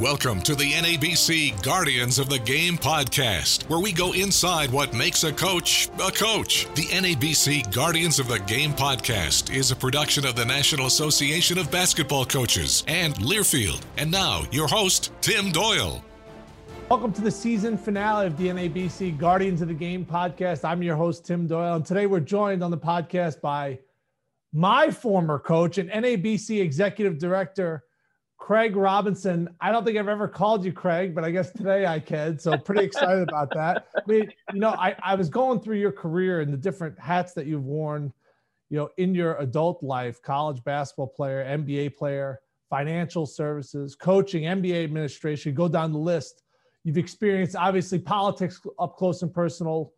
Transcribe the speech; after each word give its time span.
Welcome 0.00 0.42
to 0.42 0.54
the 0.54 0.74
NABC 0.74 1.60
Guardians 1.60 2.20
of 2.20 2.28
the 2.28 2.38
Game 2.38 2.78
podcast, 2.78 3.68
where 3.68 3.80
we 3.80 3.90
go 3.90 4.12
inside 4.12 4.70
what 4.70 4.94
makes 4.94 5.24
a 5.24 5.32
coach 5.32 5.88
a 5.94 6.12
coach. 6.12 6.68
The 6.76 6.84
NABC 6.84 7.74
Guardians 7.74 8.20
of 8.20 8.28
the 8.28 8.38
Game 8.38 8.74
podcast 8.74 9.52
is 9.52 9.72
a 9.72 9.76
production 9.76 10.24
of 10.24 10.36
the 10.36 10.44
National 10.44 10.86
Association 10.86 11.58
of 11.58 11.68
Basketball 11.72 12.24
Coaches 12.26 12.84
and 12.86 13.16
Learfield. 13.16 13.82
And 13.96 14.08
now, 14.08 14.44
your 14.52 14.68
host, 14.68 15.10
Tim 15.20 15.50
Doyle. 15.50 16.04
Welcome 16.88 17.12
to 17.14 17.20
the 17.20 17.32
season 17.32 17.76
finale 17.76 18.28
of 18.28 18.36
the 18.36 18.46
NABC 18.46 19.18
Guardians 19.18 19.62
of 19.62 19.68
the 19.68 19.74
Game 19.74 20.06
podcast. 20.06 20.64
I'm 20.64 20.80
your 20.80 20.94
host, 20.94 21.26
Tim 21.26 21.48
Doyle, 21.48 21.74
and 21.74 21.84
today 21.84 22.06
we're 22.06 22.20
joined 22.20 22.62
on 22.62 22.70
the 22.70 22.78
podcast 22.78 23.40
by 23.40 23.80
my 24.52 24.92
former 24.92 25.40
coach 25.40 25.76
and 25.76 25.90
NABC 25.90 26.60
executive 26.60 27.18
director. 27.18 27.82
Craig 28.48 28.76
Robinson. 28.76 29.50
I 29.60 29.70
don't 29.70 29.84
think 29.84 29.98
I've 29.98 30.08
ever 30.08 30.26
called 30.26 30.64
you 30.64 30.72
Craig, 30.72 31.14
but 31.14 31.22
I 31.22 31.30
guess 31.30 31.50
today 31.50 31.84
I 31.84 32.00
can. 32.00 32.38
So 32.38 32.56
pretty 32.56 32.82
excited 32.82 33.28
about 33.28 33.50
that. 33.52 33.88
I 33.94 34.00
mean, 34.06 34.32
you 34.54 34.60
know, 34.60 34.70
I, 34.70 34.96
I 35.02 35.16
was 35.16 35.28
going 35.28 35.60
through 35.60 35.76
your 35.76 35.92
career 35.92 36.40
and 36.40 36.50
the 36.50 36.56
different 36.56 36.98
hats 36.98 37.34
that 37.34 37.44
you've 37.44 37.66
worn, 37.66 38.10
you 38.70 38.78
know, 38.78 38.88
in 38.96 39.14
your 39.14 39.36
adult 39.36 39.82
life, 39.82 40.22
college 40.22 40.64
basketball 40.64 41.08
player, 41.08 41.44
NBA 41.44 41.96
player, 41.98 42.40
financial 42.70 43.26
services, 43.26 43.94
coaching, 43.94 44.44
NBA 44.44 44.82
administration, 44.82 45.52
go 45.52 45.68
down 45.68 45.92
the 45.92 45.98
list. 45.98 46.42
You've 46.84 46.96
experienced 46.96 47.54
obviously 47.54 47.98
politics 47.98 48.62
up 48.78 48.96
close 48.96 49.20
and 49.20 49.30
personal. 49.30 49.92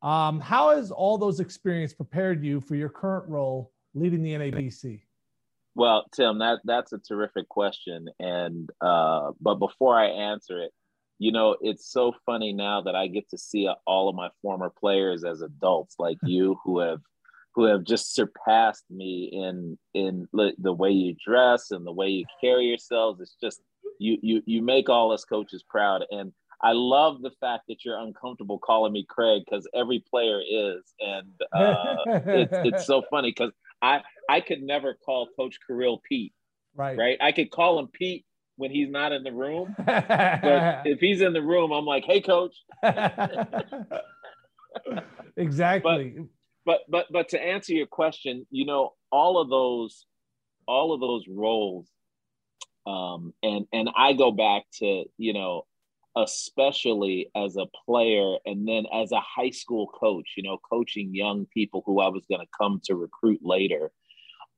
Um, 0.00 0.40
how 0.40 0.74
has 0.74 0.90
all 0.90 1.18
those 1.18 1.38
experience 1.38 1.92
prepared 1.92 2.42
you 2.42 2.62
for 2.62 2.76
your 2.76 2.88
current 2.88 3.28
role 3.28 3.72
leading 3.92 4.22
the 4.22 4.32
NABC? 4.32 5.02
Well, 5.74 6.06
Tim, 6.14 6.38
that 6.38 6.60
that's 6.64 6.92
a 6.92 6.98
terrific 6.98 7.48
question, 7.48 8.08
and 8.18 8.68
uh, 8.80 9.32
but 9.40 9.56
before 9.56 9.96
I 9.96 10.06
answer 10.06 10.60
it, 10.60 10.72
you 11.18 11.32
know, 11.32 11.56
it's 11.60 11.90
so 11.90 12.14
funny 12.26 12.52
now 12.52 12.80
that 12.80 12.96
I 12.96 13.06
get 13.06 13.28
to 13.30 13.38
see 13.38 13.68
all 13.86 14.08
of 14.08 14.16
my 14.16 14.30
former 14.42 14.70
players 14.70 15.22
as 15.22 15.42
adults, 15.42 15.96
like 15.98 16.16
you, 16.24 16.58
who 16.64 16.80
have 16.80 17.00
who 17.54 17.64
have 17.64 17.84
just 17.84 18.14
surpassed 18.14 18.84
me 18.90 19.30
in 19.32 19.78
in 19.94 20.28
the 20.32 20.72
way 20.72 20.90
you 20.90 21.14
dress 21.24 21.70
and 21.70 21.86
the 21.86 21.92
way 21.92 22.08
you 22.08 22.24
carry 22.40 22.66
yourselves. 22.66 23.20
It's 23.20 23.36
just 23.40 23.60
you 23.98 24.18
you 24.22 24.42
you 24.46 24.62
make 24.62 24.88
all 24.88 25.12
us 25.12 25.24
coaches 25.24 25.62
proud, 25.68 26.04
and 26.10 26.32
I 26.62 26.72
love 26.72 27.22
the 27.22 27.32
fact 27.40 27.64
that 27.68 27.84
you're 27.84 27.98
uncomfortable 27.98 28.58
calling 28.58 28.92
me 28.92 29.04
Craig 29.08 29.42
because 29.44 29.68
every 29.74 30.02
player 30.10 30.40
is, 30.40 30.82
and 31.00 31.32
uh, 31.52 31.96
it's 32.26 32.56
it's 32.64 32.86
so 32.86 33.02
funny 33.10 33.30
because 33.30 33.52
I 33.82 34.00
I 34.28 34.40
could 34.40 34.62
never 34.62 34.94
call 34.94 35.28
Coach 35.36 35.58
Carril 35.68 36.00
Pete. 36.02 36.32
Right. 36.74 36.96
Right. 36.96 37.18
I 37.20 37.32
could 37.32 37.50
call 37.50 37.78
him 37.78 37.88
Pete 37.88 38.24
when 38.56 38.70
he's 38.70 38.90
not 38.90 39.12
in 39.12 39.22
the 39.22 39.32
room. 39.32 39.74
but 39.84 40.82
if 40.84 41.00
he's 41.00 41.20
in 41.20 41.32
the 41.32 41.42
room, 41.42 41.72
I'm 41.72 41.86
like, 41.86 42.04
hey 42.04 42.20
coach. 42.20 42.54
exactly. 45.36 46.14
But, 46.16 46.26
but 46.64 46.80
but 46.88 47.06
but 47.10 47.28
to 47.30 47.42
answer 47.42 47.72
your 47.72 47.86
question, 47.86 48.46
you 48.50 48.66
know, 48.66 48.92
all 49.10 49.40
of 49.40 49.48
those 49.48 50.04
all 50.66 50.92
of 50.92 51.00
those 51.00 51.24
roles 51.28 51.88
um 52.86 53.34
and 53.42 53.66
and 53.72 53.90
I 53.96 54.12
go 54.12 54.30
back 54.30 54.64
to, 54.74 55.04
you 55.16 55.32
know, 55.32 55.66
especially 56.16 57.30
as 57.36 57.56
a 57.56 57.66
player 57.86 58.36
and 58.44 58.66
then 58.66 58.84
as 58.92 59.12
a 59.12 59.20
high 59.20 59.50
school 59.50 59.86
coach, 59.88 60.34
you 60.36 60.42
know, 60.42 60.58
coaching 60.68 61.14
young 61.14 61.46
people 61.46 61.82
who 61.86 62.00
I 62.00 62.08
was 62.08 62.24
going 62.26 62.40
to 62.40 62.52
come 62.58 62.80
to 62.84 62.96
recruit 62.96 63.40
later. 63.42 63.90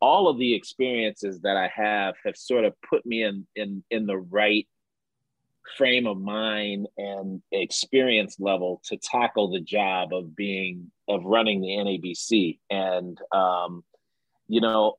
All 0.01 0.29
of 0.29 0.39
the 0.39 0.55
experiences 0.55 1.41
that 1.43 1.57
I 1.57 1.71
have 1.75 2.15
have 2.25 2.37
sort 2.37 2.65
of 2.65 2.75
put 2.83 3.07
me 3.07 3.23
in 3.23 3.47
in 3.55 3.85
in 3.91 4.07
the 4.07 4.19
right 4.19 4.67
frame 5.77 6.07
of 6.07 6.19
mind 6.19 6.89
and 6.99 7.41
experience 7.53 8.37
level 8.41 8.83
to 8.85 8.97
tackle 8.97 9.51
the 9.51 9.61
job 9.61 10.13
of 10.13 10.35
being 10.35 10.91
of 11.09 11.25
running 11.25 11.61
the 11.61 11.69
NABC 11.69 12.59
and 12.69 13.19
um, 13.31 13.85
you 14.49 14.61
know 14.61 14.97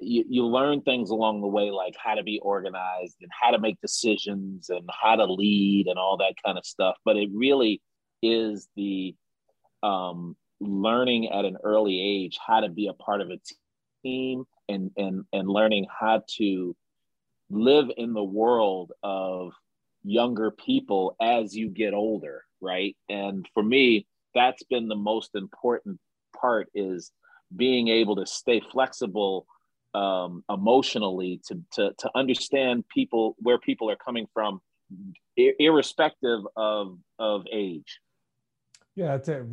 you, 0.00 0.24
you 0.28 0.46
learn 0.46 0.82
things 0.82 1.10
along 1.10 1.40
the 1.40 1.46
way 1.46 1.70
like 1.70 1.94
how 2.02 2.14
to 2.14 2.22
be 2.22 2.38
organized 2.40 3.16
and 3.20 3.30
how 3.38 3.50
to 3.50 3.58
make 3.58 3.80
decisions 3.80 4.70
and 4.70 4.88
how 4.90 5.16
to 5.16 5.24
lead 5.24 5.86
and 5.86 5.98
all 5.98 6.16
that 6.18 6.34
kind 6.44 6.58
of 6.58 6.66
stuff. 6.66 6.96
But 7.04 7.16
it 7.16 7.30
really 7.32 7.80
is 8.22 8.68
the 8.76 9.14
um, 9.82 10.36
learning 10.60 11.30
at 11.30 11.44
an 11.44 11.56
early 11.62 12.00
age 12.00 12.38
how 12.44 12.60
to 12.60 12.68
be 12.68 12.88
a 12.88 12.92
part 12.92 13.20
of 13.20 13.30
a 13.30 13.38
team 14.02 14.44
and 14.68 14.90
and 14.96 15.24
and 15.32 15.48
learning 15.48 15.86
how 15.90 16.22
to 16.36 16.76
live 17.50 17.90
in 17.96 18.12
the 18.14 18.24
world 18.24 18.92
of 19.02 19.52
younger 20.04 20.50
people 20.50 21.16
as 21.20 21.54
you 21.54 21.68
get 21.68 21.94
older 21.94 22.44
right? 22.62 22.96
And 23.08 23.46
for 23.52 23.62
me 23.62 24.06
that's 24.34 24.62
been 24.62 24.88
the 24.88 24.96
most 24.96 25.34
important 25.34 25.98
part 26.34 26.68
is 26.74 27.12
being 27.54 27.88
able 27.88 28.16
to 28.16 28.24
stay 28.24 28.62
flexible 28.72 29.46
um, 29.94 30.44
emotionally 30.50 31.40
to, 31.46 31.60
to 31.72 31.92
to 31.98 32.10
understand 32.14 32.84
people 32.88 33.36
where 33.38 33.58
people 33.58 33.90
are 33.90 33.96
coming 33.96 34.26
from 34.32 34.60
irrespective 35.36 36.40
of 36.56 36.98
of 37.18 37.44
age. 37.52 38.00
Yeah 38.94 39.16
that's 39.16 39.28
it. 39.28 39.44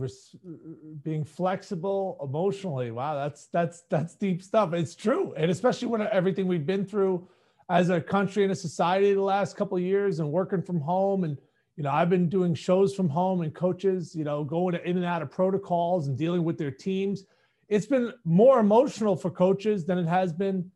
Being 1.03 1.23
flexible 1.23 2.19
emotionally. 2.23 2.91
Wow 2.91 3.15
that's 3.15 3.47
that's 3.47 3.83
that's 3.89 4.15
deep 4.15 4.43
stuff. 4.43 4.73
It's 4.73 4.95
true. 4.95 5.33
And 5.35 5.49
especially 5.49 5.87
when 5.87 6.01
everything 6.01 6.47
we've 6.47 6.65
been 6.65 6.85
through 6.85 7.27
as 7.69 7.89
a 7.89 8.01
country 8.01 8.43
and 8.43 8.51
a 8.51 8.55
society 8.55 9.13
the 9.13 9.21
last 9.21 9.55
couple 9.55 9.77
of 9.77 9.83
years 9.83 10.19
and 10.19 10.31
working 10.31 10.61
from 10.61 10.79
home 10.79 11.23
and 11.23 11.37
you 11.75 11.83
know 11.83 11.91
i've 11.91 12.09
been 12.09 12.27
doing 12.27 12.53
shows 12.53 12.95
from 12.95 13.07
home 13.07 13.41
and 13.41 13.53
coaches 13.53 14.15
you 14.15 14.23
know 14.23 14.43
going 14.43 14.75
in 14.85 14.97
and 14.97 15.05
out 15.05 15.21
of 15.21 15.29
protocols 15.29 16.07
and 16.07 16.17
dealing 16.17 16.43
with 16.43 16.57
their 16.57 16.71
teams 16.71 17.25
it's 17.69 17.85
been 17.85 18.13
more 18.25 18.59
emotional 18.59 19.15
for 19.15 19.29
coaches 19.29 19.85
than 19.85 19.97
it 19.97 20.07
has 20.07 20.33
been 20.33 20.71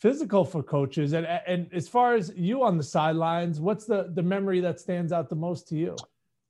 physical 0.00 0.44
for 0.44 0.62
coaches. 0.62 1.12
And 1.12 1.26
and 1.26 1.72
as 1.72 1.88
far 1.88 2.14
as 2.14 2.32
you 2.36 2.62
on 2.62 2.76
the 2.76 2.82
sidelines, 2.82 3.60
what's 3.60 3.84
the 3.84 4.10
the 4.14 4.22
memory 4.22 4.60
that 4.60 4.80
stands 4.80 5.12
out 5.12 5.28
the 5.28 5.36
most 5.36 5.68
to 5.68 5.76
you? 5.76 5.96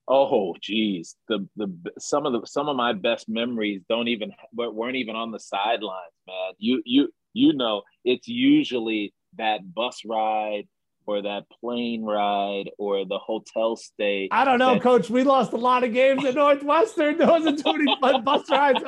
Oh, 0.06 0.54
geez, 0.60 1.16
the 1.28 1.46
the 1.56 1.72
some 1.98 2.26
of 2.26 2.32
the 2.32 2.46
some 2.46 2.68
of 2.68 2.76
my 2.76 2.92
best 2.92 3.28
memories 3.28 3.82
don't 3.88 4.08
even 4.08 4.32
weren't 4.54 4.96
even 4.96 5.16
on 5.16 5.32
the 5.32 5.40
sidelines, 5.40 6.14
man. 6.26 6.52
You 6.58 6.82
you 6.86 7.08
you 7.34 7.52
know, 7.52 7.82
it's 8.04 8.28
usually 8.28 9.12
that 9.36 9.74
bus 9.74 10.02
ride 10.06 10.66
or 11.08 11.22
that 11.22 11.44
plane 11.58 12.04
ride 12.04 12.68
or 12.76 13.06
the 13.06 13.16
hotel 13.18 13.76
stay. 13.76 14.28
I 14.30 14.44
don't 14.44 14.58
know, 14.58 14.74
that, 14.74 14.82
Coach. 14.82 15.08
We 15.08 15.22
lost 15.24 15.54
a 15.54 15.56
lot 15.56 15.82
of 15.82 15.94
games 15.94 16.22
at 16.26 16.34
Northwestern. 16.34 17.16
There 17.18 17.26
wasn't 17.26 17.64
too 17.64 17.72
many 17.72 18.20
bus 18.20 18.50
rides. 18.50 18.80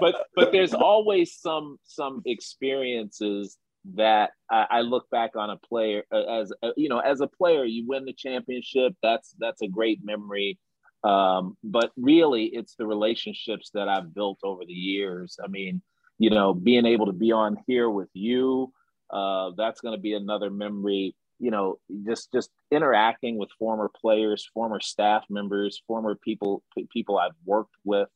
but 0.00 0.26
but 0.34 0.50
there's 0.50 0.74
always 0.74 1.36
some 1.38 1.78
some 1.84 2.22
experiences 2.26 3.56
that 3.94 4.32
I, 4.50 4.66
I 4.68 4.80
look 4.80 5.08
back 5.10 5.36
on 5.36 5.48
a 5.50 5.56
player 5.58 6.02
uh, 6.12 6.40
as 6.40 6.52
a, 6.62 6.66
uh, 6.66 6.72
you 6.76 6.88
know 6.88 6.98
as 6.98 7.20
a 7.20 7.28
player 7.28 7.64
you 7.64 7.86
win 7.86 8.04
the 8.04 8.12
championship 8.12 8.94
that's 9.02 9.34
that's 9.38 9.62
a 9.62 9.68
great 9.68 10.00
memory 10.02 10.58
um, 11.04 11.56
but 11.62 11.92
really 11.96 12.46
it's 12.46 12.74
the 12.74 12.86
relationships 12.86 13.70
that 13.74 13.88
I've 13.88 14.12
built 14.12 14.40
over 14.42 14.64
the 14.66 14.72
years 14.72 15.38
I 15.42 15.46
mean 15.46 15.80
you 16.18 16.30
know 16.30 16.52
being 16.52 16.84
able 16.84 17.06
to 17.06 17.12
be 17.12 17.30
on 17.32 17.56
here 17.66 17.88
with 17.88 18.10
you 18.12 18.72
uh, 19.10 19.50
that's 19.56 19.80
going 19.80 19.96
to 19.96 20.00
be 20.00 20.14
another 20.14 20.50
memory. 20.50 21.14
You 21.38 21.50
know, 21.50 21.78
just 22.06 22.32
just 22.32 22.50
interacting 22.70 23.38
with 23.38 23.50
former 23.58 23.88
players, 23.88 24.48
former 24.52 24.80
staff 24.80 25.24
members, 25.30 25.82
former 25.86 26.16
people 26.16 26.62
people 26.90 27.18
I've 27.18 27.36
worked 27.44 27.76
with. 27.84 28.08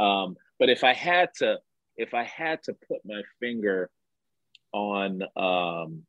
Um, 0.00 0.36
but 0.58 0.70
if 0.70 0.82
I 0.82 0.92
had 0.92 1.30
to, 1.38 1.58
if 1.96 2.14
I 2.14 2.24
had 2.24 2.62
to 2.64 2.74
put 2.88 2.98
my 3.04 3.22
finger 3.40 3.90
on 4.72 5.22
um, 5.36 6.02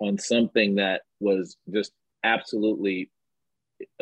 on 0.00 0.18
something 0.18 0.76
that 0.76 1.02
was 1.20 1.56
just 1.72 1.92
absolutely 2.24 3.10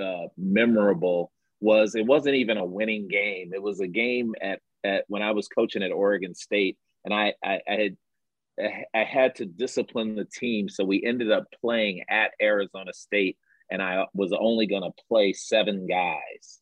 uh, 0.01 0.29
memorable, 0.37 1.33
was 1.61 1.95
it 1.95 2.07
wasn't 2.07 2.37
even 2.37 2.57
a 2.57 2.65
winning 2.65 3.09
game. 3.09 3.53
It 3.53 3.63
was 3.63 3.81
a 3.81 3.89
game 3.89 4.35
at 4.41 4.61
at 4.85 5.05
when 5.09 5.23
I 5.23 5.33
was 5.33 5.49
coaching 5.49 5.83
at 5.83 5.91
Oregon 5.91 6.35
State, 6.35 6.79
and 7.05 7.13
I 7.13 7.35
I, 7.45 7.61
I 7.69 7.75
had 7.75 7.97
I 8.95 9.05
had 9.05 9.37
to 9.37 9.47
discipline 9.47 10.17
the 10.17 10.25
team. 10.25 10.69
So 10.69 10.85
we 10.85 11.03
ended 11.05 11.31
up 11.31 11.47
playing 11.61 12.05
at 12.09 12.33
Arizona 12.41 12.93
State, 12.93 13.37
and 13.71 13.83
I 13.83 14.07
was 14.15 14.33
only 14.39 14.67
going 14.67 14.83
to 14.83 15.03
play 15.09 15.33
seven 15.33 15.87
guys. 15.87 16.61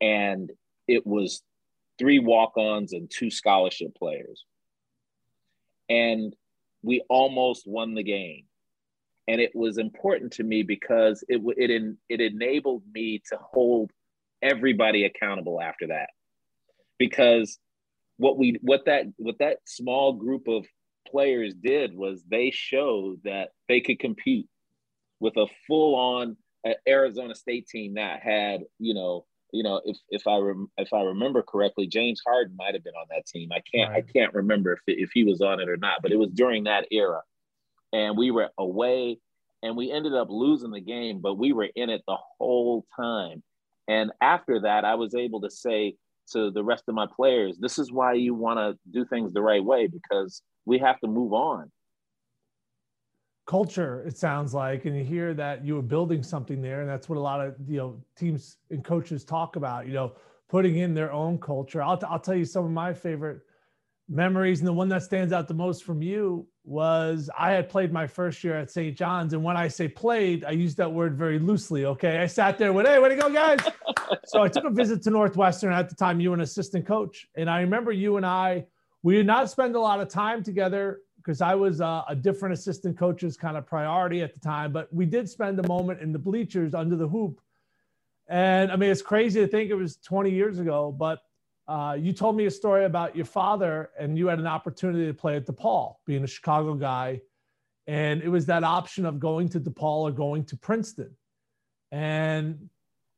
And 0.00 0.50
it 0.88 1.06
was 1.06 1.42
three 1.98 2.18
walk 2.18 2.56
ons 2.56 2.92
and 2.92 3.10
two 3.10 3.30
scholarship 3.30 3.94
players. 3.94 4.44
And 5.88 6.34
we 6.82 7.02
almost 7.08 7.66
won 7.66 7.94
the 7.94 8.02
game. 8.02 8.44
And 9.28 9.40
it 9.40 9.54
was 9.54 9.78
important 9.78 10.32
to 10.32 10.42
me 10.42 10.62
because 10.62 11.22
it, 11.28 11.40
it, 11.56 11.96
it 12.08 12.20
enabled 12.20 12.82
me 12.92 13.22
to 13.28 13.38
hold 13.40 13.90
everybody 14.42 15.04
accountable 15.04 15.60
after 15.60 15.88
that. 15.88 16.10
Because 16.98 17.58
what 18.16 18.36
we 18.36 18.58
what 18.60 18.84
that 18.86 19.04
what 19.16 19.38
that 19.38 19.58
small 19.64 20.12
group 20.12 20.46
of 20.48 20.66
players 21.08 21.54
did 21.54 21.94
was 21.94 22.22
they 22.30 22.50
showed 22.50 23.20
that 23.24 23.50
they 23.68 23.80
could 23.80 23.98
compete 23.98 24.48
with 25.20 25.36
a 25.36 25.46
full 25.66 25.94
on 25.94 26.36
uh, 26.66 26.72
Arizona 26.88 27.34
State 27.34 27.66
team 27.68 27.94
that 27.94 28.20
had, 28.20 28.62
you 28.78 28.94
know, 28.94 29.26
you 29.52 29.62
know, 29.62 29.80
if 29.84 29.96
if 30.10 30.26
I 30.26 30.36
rem- 30.38 30.70
if 30.76 30.92
I 30.92 31.02
remember 31.02 31.42
correctly, 31.42 31.86
James 31.86 32.22
Harden 32.26 32.54
might 32.56 32.74
have 32.74 32.84
been 32.84 32.94
on 32.94 33.06
that 33.10 33.26
team. 33.26 33.50
I 33.52 33.60
can't 33.72 33.90
right. 33.90 34.04
I 34.08 34.12
can't 34.12 34.32
remember 34.34 34.72
if 34.72 34.80
if 34.86 35.10
he 35.12 35.24
was 35.24 35.40
on 35.40 35.60
it 35.60 35.68
or 35.68 35.76
not, 35.76 36.02
but 36.02 36.12
it 36.12 36.18
was 36.18 36.30
during 36.30 36.64
that 36.64 36.86
era, 36.90 37.22
and 37.92 38.16
we 38.16 38.30
were 38.30 38.50
away, 38.58 39.18
and 39.62 39.76
we 39.76 39.90
ended 39.90 40.14
up 40.14 40.28
losing 40.30 40.70
the 40.70 40.80
game, 40.80 41.20
but 41.20 41.34
we 41.34 41.52
were 41.52 41.68
in 41.74 41.90
it 41.90 42.02
the 42.06 42.18
whole 42.38 42.86
time. 42.96 43.42
And 43.88 44.12
after 44.20 44.60
that, 44.60 44.84
I 44.84 44.94
was 44.94 45.14
able 45.16 45.40
to 45.40 45.50
say 45.50 45.96
to 46.32 46.52
the 46.52 46.62
rest 46.62 46.84
of 46.86 46.94
my 46.94 47.06
players, 47.06 47.58
"This 47.58 47.78
is 47.78 47.90
why 47.90 48.12
you 48.12 48.34
want 48.34 48.58
to 48.58 48.78
do 48.92 49.04
things 49.04 49.32
the 49.32 49.42
right 49.42 49.64
way 49.64 49.88
because 49.88 50.42
we 50.64 50.78
have 50.78 50.98
to 51.00 51.06
move 51.08 51.32
on." 51.32 51.70
culture 53.46 54.04
it 54.06 54.16
sounds 54.16 54.54
like 54.54 54.84
and 54.84 54.96
you 54.96 55.02
hear 55.02 55.34
that 55.34 55.64
you 55.64 55.74
were 55.74 55.82
building 55.82 56.22
something 56.22 56.62
there 56.62 56.82
and 56.82 56.88
that's 56.88 57.08
what 57.08 57.18
a 57.18 57.20
lot 57.20 57.40
of 57.40 57.56
you 57.66 57.78
know 57.78 58.00
teams 58.14 58.58
and 58.70 58.84
coaches 58.84 59.24
talk 59.24 59.56
about 59.56 59.88
you 59.88 59.92
know 59.92 60.12
putting 60.50 60.78
in 60.78 60.92
their 60.92 61.12
own 61.12 61.38
culture. 61.38 61.80
I'll, 61.80 61.96
t- 61.96 62.06
I'll 62.10 62.18
tell 62.18 62.34
you 62.34 62.44
some 62.44 62.64
of 62.64 62.72
my 62.72 62.92
favorite 62.92 63.40
memories 64.08 64.58
and 64.58 64.66
the 64.66 64.72
one 64.72 64.88
that 64.88 65.04
stands 65.04 65.32
out 65.32 65.46
the 65.46 65.54
most 65.54 65.84
from 65.84 66.02
you 66.02 66.44
was 66.64 67.30
i 67.38 67.52
had 67.52 67.68
played 67.68 67.92
my 67.92 68.08
first 68.08 68.42
year 68.42 68.56
at 68.56 68.68
st 68.68 68.96
john's 68.96 69.32
and 69.34 69.42
when 69.42 69.56
i 69.56 69.68
say 69.68 69.86
played 69.86 70.44
i 70.44 70.50
use 70.50 70.74
that 70.74 70.92
word 70.92 71.16
very 71.16 71.38
loosely 71.38 71.84
okay? 71.84 72.18
I 72.18 72.26
sat 72.26 72.58
there 72.58 72.72
with 72.72 72.86
hey 72.86 72.98
way 72.98 73.08
to 73.10 73.16
go 73.16 73.30
guys? 73.30 73.60
So 74.24 74.42
i 74.42 74.48
took 74.48 74.64
a 74.64 74.70
visit 74.70 75.02
to 75.04 75.10
northwestern 75.10 75.72
at 75.72 75.88
the 75.88 75.94
time 75.94 76.18
you 76.20 76.30
were 76.30 76.34
an 76.34 76.40
assistant 76.40 76.86
coach 76.86 77.28
and 77.36 77.48
i 77.48 77.60
remember 77.60 77.92
you 77.92 78.16
and 78.16 78.26
i 78.26 78.66
we 79.02 79.14
did 79.14 79.26
not 79.26 79.50
spend 79.50 79.76
a 79.76 79.80
lot 79.80 80.00
of 80.00 80.08
time 80.08 80.42
together 80.42 81.00
because 81.16 81.40
I 81.40 81.54
was 81.54 81.80
uh, 81.80 82.02
a 82.08 82.14
different 82.14 82.54
assistant 82.54 82.98
coach's 82.98 83.36
kind 83.36 83.56
of 83.56 83.66
priority 83.66 84.22
at 84.22 84.34
the 84.34 84.40
time. 84.40 84.72
But 84.72 84.92
we 84.92 85.06
did 85.06 85.28
spend 85.28 85.58
a 85.58 85.66
moment 85.68 86.00
in 86.00 86.12
the 86.12 86.18
bleachers 86.18 86.74
under 86.74 86.96
the 86.96 87.08
hoop. 87.08 87.40
And 88.28 88.70
I 88.70 88.76
mean, 88.76 88.90
it's 88.90 89.02
crazy 89.02 89.40
to 89.40 89.46
think 89.46 89.70
it 89.70 89.74
was 89.74 89.96
20 89.96 90.30
years 90.30 90.58
ago, 90.58 90.92
but 90.92 91.20
uh, 91.68 91.96
you 91.98 92.12
told 92.12 92.36
me 92.36 92.46
a 92.46 92.50
story 92.50 92.84
about 92.84 93.14
your 93.14 93.24
father, 93.24 93.90
and 93.98 94.18
you 94.18 94.26
had 94.26 94.40
an 94.40 94.46
opportunity 94.46 95.06
to 95.06 95.14
play 95.14 95.36
at 95.36 95.46
DePaul, 95.46 95.94
being 96.04 96.24
a 96.24 96.26
Chicago 96.26 96.74
guy. 96.74 97.20
And 97.86 98.22
it 98.22 98.28
was 98.28 98.46
that 98.46 98.64
option 98.64 99.06
of 99.06 99.20
going 99.20 99.48
to 99.50 99.60
DePaul 99.60 100.02
or 100.02 100.10
going 100.10 100.44
to 100.46 100.56
Princeton. 100.56 101.16
And 101.92 102.70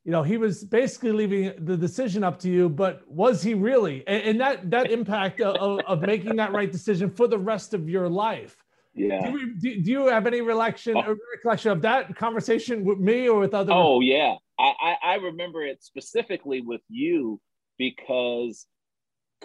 you 0.05 0.11
know, 0.11 0.23
he 0.23 0.37
was 0.37 0.65
basically 0.65 1.13
leaving 1.13 1.53
the 1.65 1.77
decision 1.77 2.25
up 2.25 2.39
to 2.41 2.51
you, 2.51 2.69
but 2.69 3.03
was 3.07 3.43
he 3.43 3.55
really? 3.55 4.03
And, 4.07 4.23
and 4.23 4.41
that 4.41 4.71
that 4.71 4.91
impact 4.91 5.41
of, 5.41 5.81
of, 5.87 6.01
making 6.01 6.37
that 6.37 6.53
right 6.53 6.71
decision 6.71 7.09
for 7.09 7.29
the 7.29 7.39
rest 7.39 7.73
of 7.73 7.89
your 7.89 8.09
life. 8.09 8.57
Yeah. 8.95 9.31
Do 9.31 9.39
you, 9.39 9.55
do, 9.55 9.83
do 9.83 9.91
you 9.91 10.07
have 10.09 10.27
any 10.27 10.41
recollection 10.41 10.97
oh. 10.97 11.17
recollection 11.35 11.71
of 11.71 11.83
that 11.83 12.17
conversation 12.17 12.85
with 12.85 12.99
me 12.99 13.29
or 13.29 13.39
with 13.39 13.55
other? 13.55 13.73
Oh 13.73 14.01
yeah, 14.01 14.35
I, 14.59 14.73
I 14.83 14.97
I 15.05 15.15
remember 15.15 15.65
it 15.65 15.85
specifically 15.85 16.61
with 16.61 16.83
you 16.89 17.41
because 17.79 18.67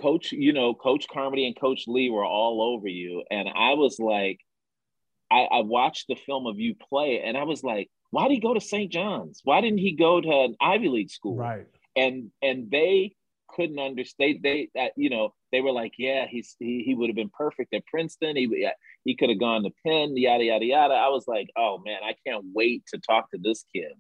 Coach, 0.01 0.31
you 0.31 0.53
know, 0.53 0.73
Coach 0.73 1.07
Carmody 1.07 1.45
and 1.45 1.59
Coach 1.59 1.83
Lee 1.87 2.09
were 2.09 2.25
all 2.25 2.61
over 2.63 2.87
you, 2.87 3.23
and 3.29 3.47
I 3.47 3.75
was 3.75 3.99
like, 3.99 4.39
I, 5.31 5.41
I 5.41 5.59
watched 5.61 6.05
the 6.07 6.15
film 6.15 6.47
of 6.47 6.59
you 6.59 6.73
play, 6.89 7.21
and 7.23 7.37
I 7.37 7.43
was 7.43 7.63
like 7.63 7.89
why 8.11 8.27
did 8.27 8.35
he 8.35 8.39
go 8.39 8.53
to 8.53 8.61
St. 8.61 8.91
John's? 8.91 9.41
Why 9.43 9.61
didn't 9.61 9.79
he 9.79 9.91
go 9.91 10.21
to 10.21 10.29
an 10.29 10.55
Ivy 10.61 10.89
League 10.89 11.11
school? 11.11 11.37
Right. 11.37 11.67
And 11.95 12.31
and 12.41 12.69
they 12.71 13.15
couldn't 13.47 13.79
understand. 13.79 14.39
They 14.43 14.69
that 14.75 14.91
you 14.95 15.09
know 15.09 15.33
they 15.51 15.61
were 15.61 15.71
like, 15.71 15.93
yeah, 15.97 16.25
he's 16.27 16.55
he, 16.59 16.83
he 16.85 16.93
would 16.93 17.09
have 17.09 17.15
been 17.15 17.31
perfect 17.35 17.73
at 17.73 17.85
Princeton. 17.87 18.35
He 18.35 18.69
he 19.03 19.15
could 19.15 19.29
have 19.29 19.39
gone 19.39 19.63
to 19.63 19.71
Penn. 19.85 20.15
Yada 20.15 20.43
yada 20.43 20.65
yada. 20.65 20.93
I 20.93 21.09
was 21.09 21.25
like, 21.27 21.49
oh 21.57 21.81
man, 21.85 21.99
I 22.03 22.15
can't 22.25 22.45
wait 22.53 22.85
to 22.93 22.99
talk 22.99 23.31
to 23.31 23.39
this 23.41 23.65
kid. 23.73 23.93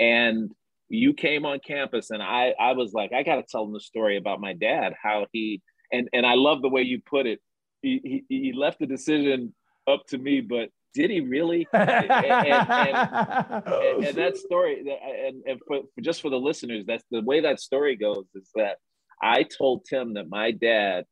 And 0.00 0.52
you 0.88 1.14
came 1.14 1.44
on 1.44 1.60
campus, 1.60 2.10
and 2.10 2.22
I 2.22 2.54
I 2.58 2.72
was 2.72 2.92
like, 2.92 3.12
I 3.12 3.22
got 3.22 3.36
to 3.36 3.44
tell 3.48 3.64
him 3.64 3.72
the 3.72 3.80
story 3.80 4.16
about 4.16 4.40
my 4.40 4.52
dad, 4.52 4.94
how 5.00 5.26
he 5.32 5.62
and 5.92 6.08
and 6.12 6.24
I 6.24 6.34
love 6.34 6.62
the 6.62 6.68
way 6.68 6.82
you 6.82 7.00
put 7.00 7.26
it. 7.26 7.40
He, 7.82 8.22
he, 8.28 8.42
he 8.42 8.52
left 8.54 8.78
the 8.78 8.86
decision 8.86 9.54
up 9.86 10.06
to 10.08 10.18
me, 10.18 10.40
but 10.40 10.70
did 10.94 11.10
he 11.10 11.20
really? 11.20 11.66
and, 11.72 12.10
and, 12.10 12.10
and, 12.10 14.04
and, 14.04 14.16
that 14.16 14.36
story, 14.44 14.80
and, 14.80 15.42
and 15.44 15.60
for, 15.66 15.80
for 15.94 16.00
just 16.00 16.22
for 16.22 16.30
the 16.30 16.38
listeners, 16.38 16.84
that's 16.86 17.04
the 17.10 17.20
way 17.20 17.40
that 17.40 17.60
story 17.60 17.96
goes 17.96 18.24
is 18.34 18.48
that 18.54 18.78
I 19.20 19.42
told 19.42 19.84
Tim 19.84 20.14
that 20.14 20.28
my 20.28 20.52
dad, 20.52 21.04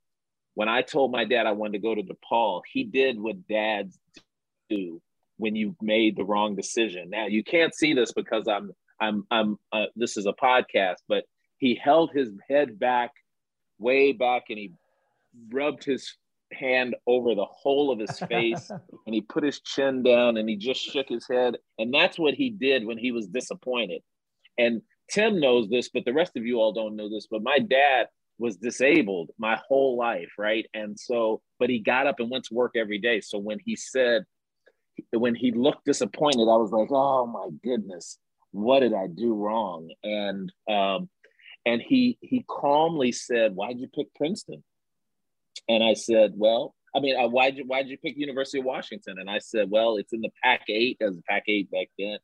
when 0.54 0.68
I 0.68 0.82
told 0.82 1.12
my 1.12 1.24
dad 1.24 1.46
I 1.46 1.52
wanted 1.52 1.72
to 1.72 1.78
go 1.80 1.94
to 1.94 2.02
DePaul, 2.02 2.62
he 2.72 2.84
did 2.84 3.20
what 3.20 3.46
dads 3.48 3.98
do 4.70 5.02
when 5.36 5.56
you 5.56 5.76
made 5.82 6.16
the 6.16 6.24
wrong 6.24 6.54
decision. 6.54 7.10
Now 7.10 7.26
you 7.26 7.42
can't 7.42 7.74
see 7.74 7.94
this 7.94 8.12
because 8.12 8.46
I'm 8.48 8.72
I'm 9.00 9.26
I'm 9.30 9.58
uh, 9.72 9.86
this 9.96 10.16
is 10.16 10.26
a 10.26 10.32
podcast, 10.32 10.98
but 11.08 11.24
he 11.58 11.74
held 11.74 12.12
his 12.12 12.28
head 12.48 12.78
back 12.78 13.10
way 13.78 14.12
back 14.12 14.44
and 14.48 14.58
he 14.58 14.72
rubbed 15.50 15.84
his 15.84 16.16
hand 16.52 16.96
over 17.06 17.34
the 17.34 17.44
whole 17.44 17.90
of 17.90 17.98
his 17.98 18.18
face 18.20 18.70
and 19.06 19.14
he 19.14 19.20
put 19.20 19.44
his 19.44 19.60
chin 19.60 20.02
down 20.02 20.36
and 20.36 20.48
he 20.48 20.56
just 20.56 20.80
shook 20.80 21.08
his 21.08 21.26
head. 21.28 21.56
And 21.78 21.92
that's 21.92 22.18
what 22.18 22.34
he 22.34 22.50
did 22.50 22.86
when 22.86 22.98
he 22.98 23.12
was 23.12 23.26
disappointed. 23.26 24.02
And 24.58 24.82
Tim 25.10 25.40
knows 25.40 25.68
this, 25.68 25.88
but 25.88 26.04
the 26.04 26.12
rest 26.12 26.36
of 26.36 26.46
you 26.46 26.60
all 26.60 26.72
don't 26.72 26.96
know 26.96 27.08
this. 27.08 27.26
But 27.30 27.42
my 27.42 27.58
dad 27.58 28.08
was 28.38 28.56
disabled 28.56 29.30
my 29.38 29.60
whole 29.68 29.96
life, 29.96 30.32
right? 30.38 30.66
And 30.74 30.98
so, 30.98 31.42
but 31.58 31.70
he 31.70 31.78
got 31.78 32.06
up 32.06 32.20
and 32.20 32.30
went 32.30 32.44
to 32.44 32.54
work 32.54 32.72
every 32.76 32.98
day. 32.98 33.20
So 33.20 33.38
when 33.38 33.58
he 33.64 33.76
said, 33.76 34.24
when 35.12 35.34
he 35.34 35.52
looked 35.52 35.84
disappointed, 35.84 36.42
I 36.42 36.56
was 36.56 36.70
like, 36.70 36.90
oh 36.90 37.26
my 37.26 37.48
goodness, 37.62 38.18
what 38.50 38.80
did 38.80 38.94
I 38.94 39.06
do 39.06 39.34
wrong? 39.34 39.90
And, 40.02 40.52
um, 40.68 41.08
and 41.64 41.80
he 41.80 42.18
he 42.20 42.44
calmly 42.48 43.12
said, 43.12 43.54
"Why'd 43.54 43.78
you 43.78 43.88
pick 43.88 44.14
Princeton?" 44.14 44.62
And 45.68 45.82
I 45.82 45.94
said, 45.94 46.32
well, 46.36 46.74
I 46.94 47.00
mean, 47.00 47.16
uh, 47.16 47.28
why'd 47.28 47.56
you 47.56 47.64
why'd 47.64 47.88
you 47.88 47.98
pick 47.98 48.16
University 48.16 48.58
of 48.58 48.64
Washington? 48.64 49.18
And 49.18 49.30
I 49.30 49.38
said, 49.38 49.70
well, 49.70 49.96
it's 49.96 50.12
in 50.12 50.20
the 50.20 50.30
Pac 50.42 50.62
eight 50.68 50.98
as 51.00 51.16
a 51.16 51.22
Pac 51.22 51.44
eight 51.48 51.70
back 51.70 51.88
then, 51.98 52.18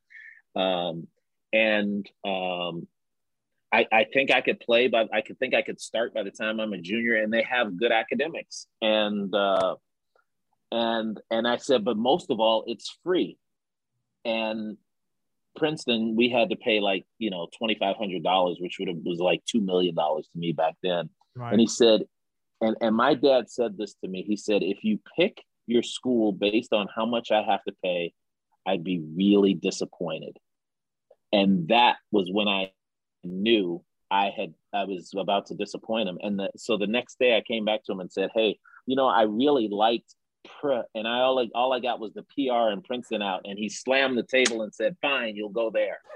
um, 0.55 1.07
and 1.51 2.07
um, 2.23 2.87
I, 3.71 3.87
I 3.91 4.05
think 4.11 4.31
I 4.31 4.41
could 4.41 4.59
play, 4.59 4.87
but 4.87 5.09
I 5.13 5.21
could 5.21 5.37
think 5.39 5.53
I 5.53 5.61
could 5.61 5.79
start 5.79 6.13
by 6.13 6.23
the 6.23 6.31
time 6.31 6.59
I'm 6.59 6.73
a 6.73 6.77
junior, 6.77 7.15
and 7.15 7.31
they 7.31 7.43
have 7.43 7.77
good 7.77 7.91
academics. 7.91 8.67
And 8.81 9.33
uh, 9.33 9.75
and 10.71 11.19
and 11.29 11.47
I 11.47 11.57
said, 11.57 11.85
but 11.85 11.97
most 11.97 12.31
of 12.31 12.39
all, 12.39 12.63
it's 12.67 12.97
free. 13.03 13.37
And 14.25 14.77
Princeton, 15.55 16.15
we 16.15 16.29
had 16.29 16.49
to 16.49 16.55
pay 16.55 16.79
like 16.79 17.05
you 17.19 17.29
know 17.29 17.47
twenty 17.57 17.75
five 17.75 17.95
hundred 17.95 18.23
dollars, 18.23 18.57
which 18.59 18.77
would 18.79 18.87
have 18.87 18.97
was 19.03 19.19
like 19.19 19.43
two 19.45 19.61
million 19.61 19.95
dollars 19.95 20.27
to 20.33 20.39
me 20.39 20.51
back 20.51 20.75
then. 20.81 21.09
Right. 21.35 21.51
And 21.51 21.59
he 21.59 21.67
said, 21.67 22.01
and 22.61 22.75
and 22.81 22.95
my 22.95 23.13
dad 23.13 23.49
said 23.49 23.77
this 23.77 23.95
to 23.95 24.07
me. 24.07 24.23
He 24.23 24.35
said, 24.35 24.63
if 24.63 24.83
you 24.83 24.99
pick 25.17 25.43
your 25.67 25.83
school 25.83 26.31
based 26.31 26.73
on 26.73 26.87
how 26.93 27.05
much 27.05 27.31
I 27.31 27.41
have 27.43 27.63
to 27.65 27.73
pay, 27.83 28.13
I'd 28.65 28.83
be 28.83 29.01
really 29.15 29.53
disappointed. 29.53 30.37
And 31.31 31.67
that 31.67 31.97
was 32.11 32.29
when 32.31 32.47
I 32.47 32.71
knew 33.23 33.83
I 34.11 34.31
had 34.35 34.53
I 34.73 34.85
was 34.85 35.11
about 35.15 35.47
to 35.47 35.55
disappoint 35.55 36.09
him. 36.09 36.17
And 36.21 36.39
the, 36.39 36.49
so 36.57 36.77
the 36.77 36.87
next 36.87 37.19
day 37.19 37.37
I 37.37 37.41
came 37.41 37.65
back 37.65 37.83
to 37.85 37.91
him 37.91 37.99
and 37.99 38.11
said, 38.11 38.29
"Hey, 38.33 38.59
you 38.85 38.95
know, 38.95 39.07
I 39.07 39.23
really 39.23 39.67
liked 39.67 40.15
Pr-, 40.59 40.87
and 40.95 41.07
I 41.07 41.19
all 41.19 41.39
I, 41.39 41.49
all 41.53 41.73
I 41.73 41.79
got 41.79 41.99
was 41.99 42.13
the 42.13 42.23
PR 42.23 42.71
and 42.71 42.83
Princeton 42.83 43.21
out." 43.21 43.41
And 43.45 43.57
he 43.57 43.69
slammed 43.69 44.17
the 44.17 44.23
table 44.23 44.63
and 44.63 44.73
said, 44.73 44.97
"Fine, 45.01 45.35
you'll 45.35 45.49
go 45.49 45.69
there." 45.69 45.99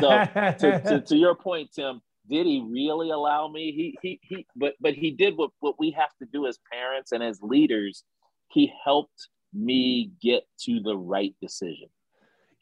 so 0.00 0.54
to, 0.58 0.80
to, 0.80 1.00
to 1.00 1.16
your 1.16 1.34
point, 1.34 1.72
Tim, 1.72 2.00
did 2.28 2.46
he 2.46 2.64
really 2.68 3.10
allow 3.10 3.48
me? 3.48 3.72
He 3.72 3.98
he 4.02 4.20
he 4.22 4.46
but 4.56 4.74
but 4.80 4.94
he 4.94 5.10
did 5.10 5.36
what 5.36 5.50
what 5.60 5.76
we 5.78 5.90
have 5.92 6.10
to 6.20 6.28
do 6.32 6.46
as 6.46 6.58
parents 6.70 7.12
and 7.12 7.22
as 7.22 7.40
leaders. 7.42 8.04
He 8.50 8.72
helped 8.84 9.28
me 9.52 10.12
get 10.22 10.44
to 10.60 10.80
the 10.80 10.96
right 10.96 11.34
decision. 11.40 11.88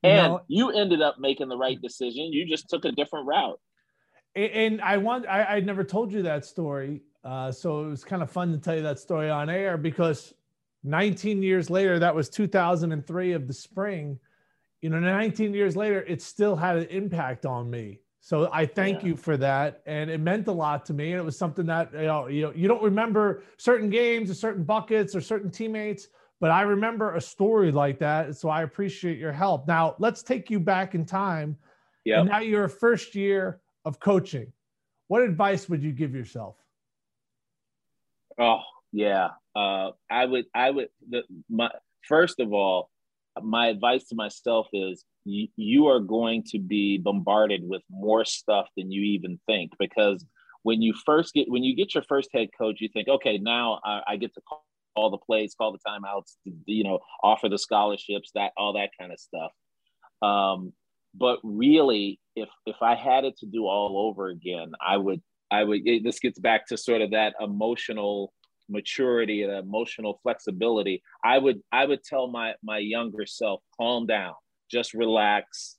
And 0.03 0.39
you, 0.47 0.71
ended 0.71 1.03
up 1.03 1.17
making 1.19 1.49
the 1.49 1.57
right 1.57 1.81
decision. 1.81 2.33
You 2.33 2.47
just 2.47 2.69
took 2.69 2.85
a 2.85 2.93
different 2.93 3.27
route. 3.27 3.59
And 4.37 4.81
I 4.81 4.99
want 4.99 5.27
I, 5.27 5.45
I 5.45 5.61
never 5.61 5.83
told 5.83 6.13
you 6.13 6.23
that 6.23 6.45
story. 6.45 7.03
Uh, 7.25 7.51
so 7.51 7.85
it 7.85 7.89
was 7.89 8.05
kind 8.05 8.23
of 8.23 8.31
fun 8.31 8.53
to 8.53 8.59
tell 8.59 8.77
you 8.77 8.83
that 8.83 9.01
story 9.01 9.31
on 9.31 9.51
air 9.51 9.77
because 9.77 10.33
19 10.85 11.43
years 11.43 11.71
later, 11.71 11.99
that 11.99 12.15
was 12.15 12.29
2003 12.29 13.33
of 13.33 13.49
the 13.49 13.53
spring. 13.53 14.21
You 14.81 14.91
know, 14.91 15.01
19 15.01 15.53
years 15.53 15.77
later, 15.77 16.03
it 16.03 16.23
still 16.23 16.55
had 16.55 16.77
an 16.77 16.87
impact 16.91 17.45
on 17.45 17.69
me. 17.69 18.01
So 18.27 18.51
I 18.53 18.67
thank 18.67 19.03
yeah. 19.03 19.11
you 19.11 19.17
for 19.17 19.37
that, 19.37 19.83
and 19.87 20.11
it 20.11 20.19
meant 20.19 20.49
a 20.49 20.53
lot 20.53 20.85
to 20.87 20.93
me. 20.93 21.13
And 21.13 21.21
it 21.21 21.25
was 21.25 21.39
something 21.39 21.65
that 21.67 21.93
you 21.93 22.07
know, 22.07 22.27
you 22.27 22.43
know, 22.43 22.53
you 22.57 22.67
don't 22.67 22.83
remember 22.83 23.45
certain 23.57 23.89
games 23.89 24.29
or 24.29 24.35
certain 24.35 24.65
buckets 24.65 25.15
or 25.15 25.21
certain 25.21 25.49
teammates, 25.49 26.09
but 26.41 26.51
I 26.51 26.63
remember 26.63 27.15
a 27.15 27.21
story 27.21 27.71
like 27.71 28.01
that. 28.01 28.35
So 28.35 28.49
I 28.49 28.65
appreciate 28.65 29.19
your 29.19 29.31
help. 29.31 29.69
Now 29.69 29.95
let's 30.01 30.25
take 30.25 30.51
you 30.51 30.59
back 30.59 30.97
in 30.97 31.05
time. 31.05 31.57
Yeah. 32.05 32.25
Now 32.25 32.41
you're 32.41 32.65
a 32.65 32.69
first 32.69 33.15
year 33.15 33.61
of 33.85 34.01
coaching. 34.01 34.53
What 35.07 35.23
advice 35.23 35.69
would 35.69 35.85
you 35.85 35.93
give 35.93 36.13
yourself? 36.13 36.57
Oh, 38.41 38.59
Yeah, 38.91 39.29
uh, 39.55 39.93
I 40.11 40.25
would. 40.25 40.47
I 40.53 40.73
would. 40.73 40.89
The, 41.09 41.23
my 41.49 41.71
first 42.09 42.41
of 42.41 42.53
all, 42.53 42.91
my 43.43 43.69
advice 43.69 44.05
to 44.09 44.15
myself 44.15 44.69
is 44.73 45.05
you, 45.25 45.49
you 45.57 45.87
are 45.87 46.01
going 46.01 46.45
to 46.49 46.59
be 46.59 46.99
bombarded 46.99 47.63
with 47.65 47.83
more 47.91 48.25
stuff 48.25 48.69
than 48.77 48.91
you 48.91 49.03
even 49.03 49.39
think 49.47 49.73
because 49.79 50.25
when 50.63 50.83
you 50.83 50.95
first 51.05 51.33
get 51.35 51.49
when 51.49 51.63
you 51.63 51.77
get 51.77 51.95
your 51.95 52.03
first 52.05 52.31
head 52.33 52.49
coach, 52.57 52.81
you 52.81 52.89
think, 52.93 53.09
okay, 53.09 53.39
now 53.39 53.81
I, 53.85 54.01
I 54.09 54.17
get 54.17 54.35
to 54.35 54.41
call 54.41 54.65
all 54.97 55.11
the 55.11 55.19
plays, 55.19 55.55
call 55.55 55.73
the 55.73 55.79
timeouts, 55.87 56.37
you 56.65 56.83
know, 56.83 56.99
offer 57.23 57.49
the 57.49 57.59
scholarships, 57.59 58.31
that 58.35 58.53
all 58.57 58.73
that 58.73 58.91
kind 58.99 59.13
of 59.13 59.21
stuff. 59.21 59.53
Um, 60.23 60.73
but 61.15 61.39
really, 61.43 62.19
if 62.35 62.49
if 62.67 62.77
I 62.83 62.95
had 62.95 63.25
it 63.25 63.39
to 63.39 63.47
do 63.47 63.67
all 63.67 64.09
over 64.09 64.29
again, 64.29 64.73
I 64.85 64.97
would 64.97 65.23
I 65.51 65.65
would. 65.65 65.87
It, 65.87 66.03
this 66.05 66.19
gets 66.19 66.39
back 66.39 66.67
to 66.69 66.77
sort 66.77 67.01
of 67.01 67.13
that 67.13 67.35
emotional 67.41 68.33
maturity 68.69 69.43
and 69.43 69.53
emotional 69.53 70.21
flexibility. 70.23 71.03
I 71.25 71.39
would 71.39 71.63
I 71.73 71.85
would 71.85 72.03
tell 72.03 72.29
my 72.29 72.55
my 72.63 72.79
younger 72.79 73.27
self, 73.27 73.63
calm 73.77 74.07
down, 74.07 74.35
just 74.71 74.95
relax. 74.95 75.77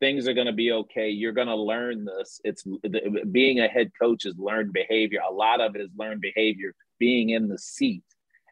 Things 0.00 0.28
are 0.28 0.34
going 0.34 0.48
to 0.48 0.52
be 0.52 0.72
okay. 0.72 1.08
You're 1.10 1.32
going 1.32 1.46
to 1.48 1.56
learn 1.56 2.04
this. 2.04 2.40
It's 2.44 2.64
being 3.30 3.60
a 3.60 3.68
head 3.68 3.92
coach 4.00 4.26
is 4.26 4.36
learned 4.36 4.72
behavior. 4.72 5.20
A 5.26 5.32
lot 5.32 5.60
of 5.60 5.76
it 5.76 5.80
is 5.80 5.90
learned 5.96 6.20
behavior. 6.20 6.74
Being 6.98 7.30
in 7.30 7.48
the 7.48 7.58
seat, 7.58 8.04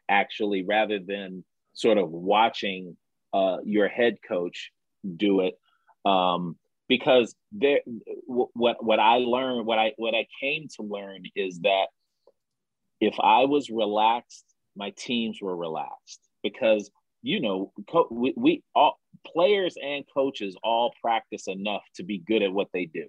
actually, 0.09 0.63
rather 0.63 0.99
than 0.99 1.43
sort 1.73 1.97
of 1.97 2.09
watching 2.09 2.97
uh, 3.33 3.57
your 3.63 3.87
head 3.87 4.17
coach 4.27 4.71
do 5.15 5.41
it. 5.41 5.59
Um, 6.05 6.57
because 6.87 7.35
there, 7.51 7.81
what 8.25 8.83
what 8.83 8.99
I 8.99 9.17
learned, 9.17 9.65
what 9.65 9.79
I 9.79 9.93
what 9.97 10.13
I 10.13 10.27
came 10.39 10.67
to 10.75 10.83
learn 10.83 11.23
is 11.35 11.59
that 11.61 11.87
if 13.03 13.19
I 13.19 13.45
was 13.45 13.69
relaxed, 13.69 14.45
my 14.75 14.91
teams 14.97 15.39
were 15.41 15.55
relaxed 15.55 16.21
because 16.41 16.89
you 17.21 17.41
know 17.41 17.71
co- 17.89 18.07
we, 18.09 18.33
we 18.37 18.63
all 18.73 18.99
players 19.25 19.75
and 19.81 20.05
coaches 20.13 20.55
all 20.63 20.93
practice 21.01 21.47
enough 21.47 21.83
to 21.95 22.03
be 22.03 22.17
good 22.17 22.41
at 22.41 22.53
what 22.53 22.69
they 22.73 22.85
do. 22.85 23.07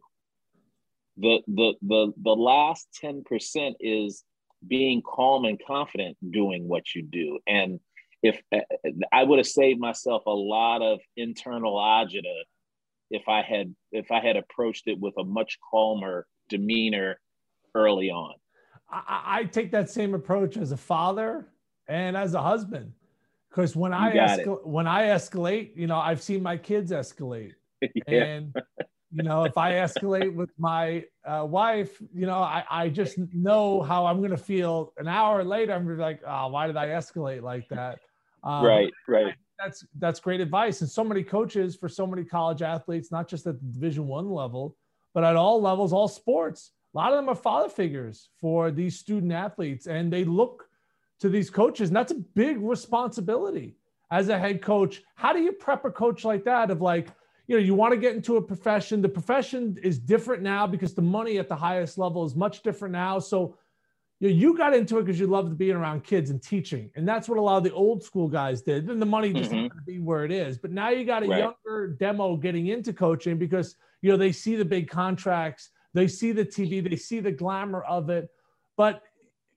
The 1.18 1.40
the 1.46 1.74
the 1.82 2.12
the 2.20 2.34
last 2.34 2.88
10% 3.02 3.74
is 3.80 4.24
being 4.66 5.02
calm 5.02 5.44
and 5.44 5.60
confident 5.64 6.16
doing 6.28 6.66
what 6.66 6.94
you 6.94 7.02
do. 7.02 7.38
And 7.46 7.78
if 8.22 8.40
eh, 8.50 8.62
I 9.12 9.22
would 9.22 9.38
have 9.38 9.46
saved 9.46 9.78
myself 9.78 10.24
a 10.26 10.30
lot 10.30 10.82
of 10.82 11.00
internal 11.16 11.76
agita 11.76 12.42
if 13.10 13.28
I 13.28 13.42
had 13.42 13.74
if 13.92 14.10
I 14.10 14.20
had 14.20 14.36
approached 14.36 14.88
it 14.88 14.98
with 14.98 15.14
a 15.18 15.24
much 15.24 15.58
calmer 15.70 16.26
demeanor 16.48 17.20
early 17.76 18.10
on. 18.10 18.34
I, 18.94 19.38
I 19.38 19.44
take 19.44 19.72
that 19.72 19.90
same 19.90 20.14
approach 20.14 20.56
as 20.56 20.72
a 20.72 20.76
father 20.76 21.48
and 21.88 22.16
as 22.16 22.34
a 22.34 22.42
husband. 22.42 22.92
Because 23.50 23.76
when 23.76 23.92
I 23.92 24.14
escal- 24.14 24.64
when 24.66 24.86
I 24.86 25.04
escalate, 25.04 25.76
you 25.76 25.86
know, 25.86 25.98
I've 25.98 26.22
seen 26.22 26.42
my 26.42 26.56
kids 26.56 26.90
escalate, 26.90 27.52
yeah. 27.82 28.02
and 28.06 28.54
you 29.12 29.22
know, 29.22 29.44
if 29.44 29.56
I 29.56 29.74
escalate 29.74 30.34
with 30.34 30.50
my 30.58 31.04
uh, 31.24 31.46
wife, 31.48 32.02
you 32.12 32.26
know, 32.26 32.38
I, 32.38 32.64
I 32.68 32.88
just 32.88 33.16
know 33.32 33.80
how 33.82 34.06
I'm 34.06 34.18
going 34.18 34.32
to 34.32 34.36
feel 34.36 34.92
an 34.98 35.06
hour 35.06 35.44
later. 35.44 35.72
I'm 35.72 35.86
to 35.86 35.94
be 35.94 36.00
like, 36.00 36.20
oh, 36.26 36.48
why 36.48 36.66
did 36.66 36.76
I 36.76 36.88
escalate 36.88 37.42
like 37.42 37.68
that? 37.68 38.00
Um, 38.42 38.64
right, 38.64 38.92
right. 39.06 39.34
That's 39.58 39.86
that's 40.00 40.18
great 40.18 40.40
advice, 40.40 40.80
and 40.80 40.90
so 40.90 41.04
many 41.04 41.22
coaches 41.22 41.76
for 41.76 41.88
so 41.88 42.08
many 42.08 42.24
college 42.24 42.60
athletes, 42.60 43.12
not 43.12 43.28
just 43.28 43.46
at 43.46 43.60
the 43.60 43.66
Division 43.66 44.08
One 44.08 44.28
level, 44.28 44.76
but 45.14 45.22
at 45.22 45.36
all 45.36 45.62
levels, 45.62 45.92
all 45.92 46.08
sports 46.08 46.72
a 46.94 46.98
lot 46.98 47.12
of 47.12 47.18
them 47.18 47.28
are 47.28 47.34
father 47.34 47.68
figures 47.68 48.28
for 48.40 48.70
these 48.70 48.98
student 48.98 49.32
athletes, 49.32 49.86
and 49.86 50.12
they 50.12 50.24
look 50.24 50.68
to 51.20 51.28
these 51.28 51.50
coaches, 51.50 51.88
and 51.88 51.96
that's 51.96 52.12
a 52.12 52.16
big 52.34 52.60
responsibility 52.60 53.76
as 54.10 54.28
a 54.28 54.38
head 54.38 54.62
coach. 54.62 55.02
How 55.16 55.32
do 55.32 55.40
you 55.40 55.52
prep 55.52 55.84
a 55.84 55.90
coach 55.90 56.24
like 56.24 56.44
that? 56.44 56.70
Of 56.70 56.80
like, 56.80 57.08
you 57.48 57.56
know, 57.56 57.62
you 57.62 57.74
want 57.74 57.92
to 57.94 57.96
get 57.96 58.14
into 58.14 58.36
a 58.36 58.42
profession. 58.42 59.02
The 59.02 59.08
profession 59.08 59.76
is 59.82 59.98
different 59.98 60.42
now 60.42 60.66
because 60.68 60.94
the 60.94 61.02
money 61.02 61.38
at 61.38 61.48
the 61.48 61.56
highest 61.56 61.98
level 61.98 62.24
is 62.24 62.36
much 62.36 62.62
different 62.62 62.92
now. 62.92 63.18
So, 63.18 63.58
you, 64.20 64.28
know, 64.28 64.34
you 64.34 64.56
got 64.56 64.72
into 64.72 64.98
it 64.98 65.04
because 65.04 65.18
you 65.18 65.26
loved 65.26 65.58
being 65.58 65.74
around 65.74 66.04
kids 66.04 66.30
and 66.30 66.40
teaching, 66.40 66.90
and 66.94 67.08
that's 67.08 67.28
what 67.28 67.38
a 67.38 67.42
lot 67.42 67.56
of 67.56 67.64
the 67.64 67.72
old 67.72 68.04
school 68.04 68.28
guys 68.28 68.62
did. 68.62 68.86
Then 68.86 69.00
the 69.00 69.06
money 69.06 69.32
just 69.32 69.50
mm-hmm. 69.50 69.76
to 69.76 69.84
be 69.84 69.98
where 69.98 70.24
it 70.24 70.30
is. 70.30 70.58
But 70.58 70.70
now 70.70 70.90
you 70.90 71.04
got 71.04 71.24
a 71.24 71.26
right. 71.26 71.40
younger 71.40 71.88
demo 71.98 72.36
getting 72.36 72.68
into 72.68 72.92
coaching 72.92 73.36
because 73.36 73.74
you 74.00 74.12
know 74.12 74.16
they 74.16 74.30
see 74.30 74.54
the 74.54 74.64
big 74.64 74.88
contracts 74.88 75.70
they 75.94 76.08
see 76.08 76.32
the 76.32 76.44
TV, 76.44 76.88
they 76.88 76.96
see 76.96 77.20
the 77.20 77.32
glamour 77.32 77.82
of 77.82 78.10
it. 78.10 78.28
But 78.76 79.02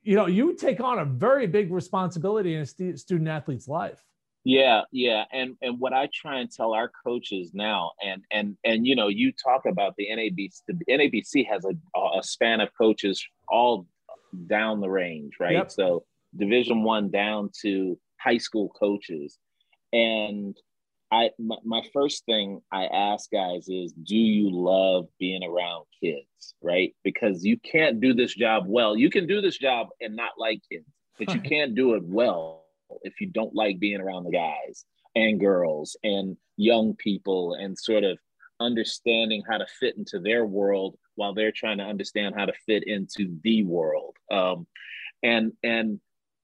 you 0.04 0.16
know, 0.16 0.28
you 0.28 0.56
take 0.56 0.80
on 0.80 1.00
a 1.00 1.06
very 1.06 1.48
big 1.48 1.72
responsibility 1.72 2.56
in 2.56 2.62
a 2.62 2.66
st- 2.66 3.00
student 3.00 3.28
athlete's 3.28 3.68
life. 3.68 4.02
Yeah, 4.46 4.84
yeah, 4.94 5.26
and 5.34 5.58
and 5.62 5.78
what 5.78 5.92
I 5.92 6.08
try 6.14 6.40
and 6.40 6.50
tell 6.50 6.74
our 6.74 6.90
coaches 7.06 7.52
now, 7.54 7.92
and 8.02 8.24
and 8.32 8.56
and 8.64 8.88
you 8.88 8.96
know, 8.96 9.10
you 9.10 9.34
talk 9.34 9.66
about 9.66 9.96
the 9.98 10.08
NABC. 10.10 10.62
The 10.68 10.86
NABC 10.90 11.46
has 11.50 11.66
a 11.66 11.74
a 12.18 12.24
span 12.24 12.62
of 12.62 12.70
coaches 12.78 13.22
all 13.50 13.88
down 14.48 14.80
the 14.80 14.90
range, 14.90 15.34
right? 15.42 15.54
Yep. 15.54 15.72
So 15.72 16.06
Division 16.38 16.84
One 16.84 17.10
down 17.10 17.50
to 17.64 18.00
high 18.22 18.38
school 18.38 18.70
coaches, 18.70 19.38
and 19.92 20.56
I 21.12 21.30
my, 21.40 21.56
my, 21.64 21.82
first 21.94 22.26
thing 22.26 22.62
I 22.72 22.86
ask 22.86 23.32
guys 23.32 23.70
is, 23.70 23.94
do 23.94 24.16
you 24.16 24.50
love 24.52 25.08
being 25.20 25.44
around 25.44 25.86
kids, 26.04 26.56
right? 26.62 26.94
Because 27.04 27.46
you 27.46 27.58
can't 27.58 28.02
do 28.02 28.14
this 28.14 28.34
job 28.34 28.66
well. 28.68 28.98
You 28.98 29.10
can 29.10 29.26
do 29.26 29.42
this 29.42 29.58
job 29.58 29.88
and 30.02 30.16
not 30.16 30.32
like 30.38 30.62
kids, 30.70 30.86
but 31.18 31.34
you 31.34 31.40
can't 31.42 31.76
do 31.76 31.94
it 31.94 32.04
well 32.04 32.66
if 33.04 33.22
you 33.22 33.28
don't 33.28 33.56
like 33.56 33.80
being 33.80 34.02
around 34.02 34.26
the 34.26 34.32
guys 34.32 34.86
and 35.16 35.40
girls 35.40 35.96
and 36.04 36.38
young 36.58 36.96
people 36.96 37.54
and 37.54 37.78
sort 37.78 38.04
of 38.04 38.18
understanding 38.60 39.44
how 39.50 39.58
to 39.58 39.66
fit 39.80 39.98
into 39.98 40.20
their 40.20 40.46
world 40.46 40.98
while 41.16 41.34
they're 41.34 41.52
trying 41.52 41.78
to 41.78 41.84
understand 41.84 42.36
how 42.36 42.46
to 42.46 42.54
fit 42.66 42.86
into 42.86 43.38
the 43.44 43.64
world. 43.64 44.16
Um, 44.32 44.68
and 45.24 45.54
and 45.64 46.00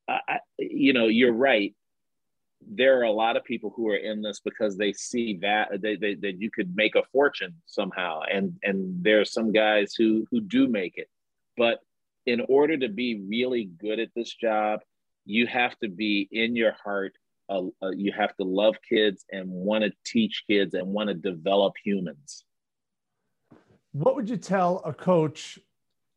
I, 0.08 0.40
you 0.58 0.94
know, 0.94 1.08
you're 1.08 1.34
right 1.34 1.74
there 2.72 3.00
are 3.00 3.04
a 3.04 3.12
lot 3.12 3.38
of 3.38 3.44
people 3.44 3.74
who 3.76 3.90
are 3.90 3.98
in 3.98 4.22
this 4.22 4.40
because 4.40 4.78
they 4.78 4.94
see 4.94 5.38
that 5.42 5.82
they, 5.82 5.96
they, 5.96 6.16
that 6.16 6.40
you 6.40 6.52
could 6.52 6.76
make 6.76 6.96
a 6.96 7.04
fortune 7.12 7.54
somehow. 7.66 8.22
And 8.32 8.58
and 8.64 9.04
there 9.04 9.20
are 9.22 9.26
some 9.26 9.52
guys 9.52 9.94
who 9.96 10.26
who 10.32 10.42
do 10.42 10.68
make 10.68 10.98
it. 10.98 11.10
But 11.58 11.80
in 12.26 12.42
order 12.48 12.78
to 12.78 12.90
be 12.90 13.22
really 13.28 13.70
good 13.80 14.00
at 14.00 14.10
this 14.16 14.34
job 14.34 14.80
you 15.26 15.48
have 15.48 15.78
to 15.80 15.90
be 15.90 16.28
in 16.32 16.56
your 16.56 16.76
heart 16.84 17.14
uh, 17.50 17.62
uh, 17.82 17.90
you 17.90 18.12
have 18.18 18.36
to 18.38 18.44
love 18.44 18.76
kids 18.88 19.26
and 19.32 19.50
want 19.50 19.84
to 19.84 19.92
teach 20.06 20.44
kids 20.50 20.74
and 20.74 20.88
want 20.88 21.10
to 21.10 21.14
develop 21.14 21.74
humans. 21.84 22.46
What 23.92 24.16
would 24.16 24.30
you 24.30 24.38
tell 24.38 24.82
a 24.86 24.94
coach 24.94 25.60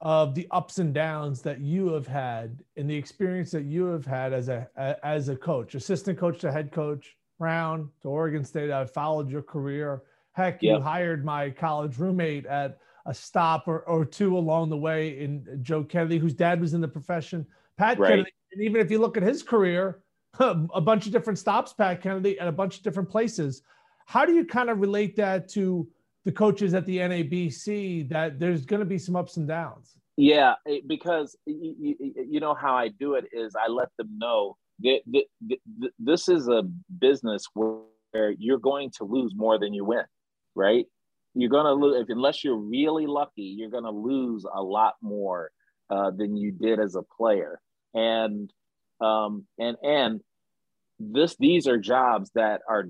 of 0.01 0.35
the 0.35 0.47
ups 0.51 0.79
and 0.79 0.93
downs 0.93 1.41
that 1.43 1.61
you 1.61 1.89
have 1.89 2.07
had 2.07 2.63
and 2.77 2.89
the 2.89 2.95
experience 2.95 3.51
that 3.51 3.65
you 3.65 3.87
have 3.87 4.05
had 4.05 4.33
as 4.33 4.49
a 4.49 4.69
as 5.03 5.29
a 5.29 5.37
coach, 5.37 5.75
assistant 5.75 6.19
coach 6.19 6.39
to 6.41 6.53
head 6.53 6.71
coach, 6.71 7.17
Brown 7.39 7.91
to 8.03 8.09
Oregon 8.09 8.45
State. 8.45 8.71
I've 8.71 8.91
followed 8.91 9.31
your 9.31 9.43
career. 9.43 10.03
Heck, 10.33 10.63
yep. 10.63 10.79
you 10.79 10.83
hired 10.83 11.25
my 11.25 11.51
college 11.51 11.99
roommate 11.99 12.45
at 12.47 12.79
a 13.07 13.15
stop 13.15 13.69
or, 13.69 13.81
or 13.81 14.05
two 14.05 14.37
along 14.37 14.69
the 14.69 14.77
way 14.77 15.21
in 15.21 15.61
Joe 15.63 15.83
Kennedy, 15.83 16.19
whose 16.19 16.35
dad 16.35 16.61
was 16.61 16.75
in 16.75 16.81
the 16.81 16.89
profession. 16.89 17.47
Pat 17.79 17.99
right. 17.99 18.11
Kennedy, 18.11 18.31
and 18.53 18.63
even 18.63 18.81
if 18.81 18.91
you 18.91 18.99
look 18.99 19.17
at 19.17 19.23
his 19.23 19.43
career, 19.43 20.03
a 20.39 20.81
bunch 20.81 21.07
of 21.07 21.13
different 21.13 21.39
stops, 21.39 21.73
Pat 21.73 22.03
Kennedy, 22.03 22.39
at 22.39 22.49
a 22.49 22.53
bunch 22.53 22.77
of 22.77 22.83
different 22.83 23.09
places. 23.09 23.63
How 24.07 24.25
do 24.25 24.35
you 24.35 24.45
kind 24.45 24.71
of 24.71 24.81
relate 24.81 25.17
that 25.17 25.49
to 25.51 25.89
the 26.27 26.33
coaches 26.33 26.75
at 26.75 26.85
the 26.87 26.99
NABC 26.99 28.09
that 28.11 28.41
there's 28.41 28.67
going 28.67 28.81
to 28.81 28.87
be 28.87 28.99
some 28.99 29.15
ups 29.15 29.37
and 29.37 29.47
downs. 29.47 29.97
Yeah, 30.17 30.55
because 30.89 31.37
you, 31.47 31.95
you 32.29 32.41
know 32.41 32.53
how 32.53 32.75
I 32.75 32.89
do 32.89 33.15
it 33.15 33.27
is 33.33 33.55
I 33.55 33.71
let 33.71 33.89
them 33.97 34.19
know 34.19 34.57
that, 34.81 35.25
this 36.01 36.29
is 36.29 36.49
a 36.49 36.65
business 36.99 37.47
where 37.55 38.35
you're 38.39 38.59
going 38.59 38.91
to 38.99 39.05
lose 39.05 39.35
more 39.37 39.59
than 39.59 39.73
you 39.73 39.85
win, 39.85 40.05
right? 40.57 40.87
You're 41.35 41.51
going 41.51 41.67
to 41.67 41.75
lose 41.75 42.07
unless 42.09 42.43
you're 42.43 42.57
really 42.57 43.07
lucky. 43.07 43.55
You're 43.57 43.71
going 43.71 43.85
to 43.85 43.91
lose 43.91 44.45
a 44.53 44.63
lot 44.63 44.95
more 45.01 45.51
uh, 45.91 46.11
than 46.11 46.37
you 46.37 46.51
did 46.51 46.81
as 46.81 46.97
a 46.97 47.03
player, 47.03 47.61
and 47.95 48.51
um, 49.01 49.47
and 49.59 49.77
and 49.83 50.21
this 50.99 51.37
these 51.39 51.69
are 51.69 51.79
jobs 51.79 52.31
that 52.35 52.63
are 52.69 52.89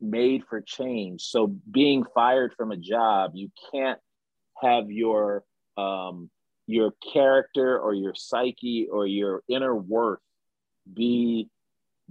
made 0.00 0.44
for 0.48 0.60
change. 0.60 1.22
So 1.22 1.54
being 1.70 2.04
fired 2.14 2.54
from 2.56 2.72
a 2.72 2.76
job, 2.76 3.32
you 3.34 3.50
can't 3.72 3.98
have 4.62 4.90
your 4.90 5.44
um, 5.76 6.30
your 6.66 6.92
character 7.12 7.78
or 7.78 7.94
your 7.94 8.14
psyche 8.14 8.88
or 8.90 9.06
your 9.06 9.42
inner 9.48 9.74
worth 9.74 10.20
be 10.92 11.48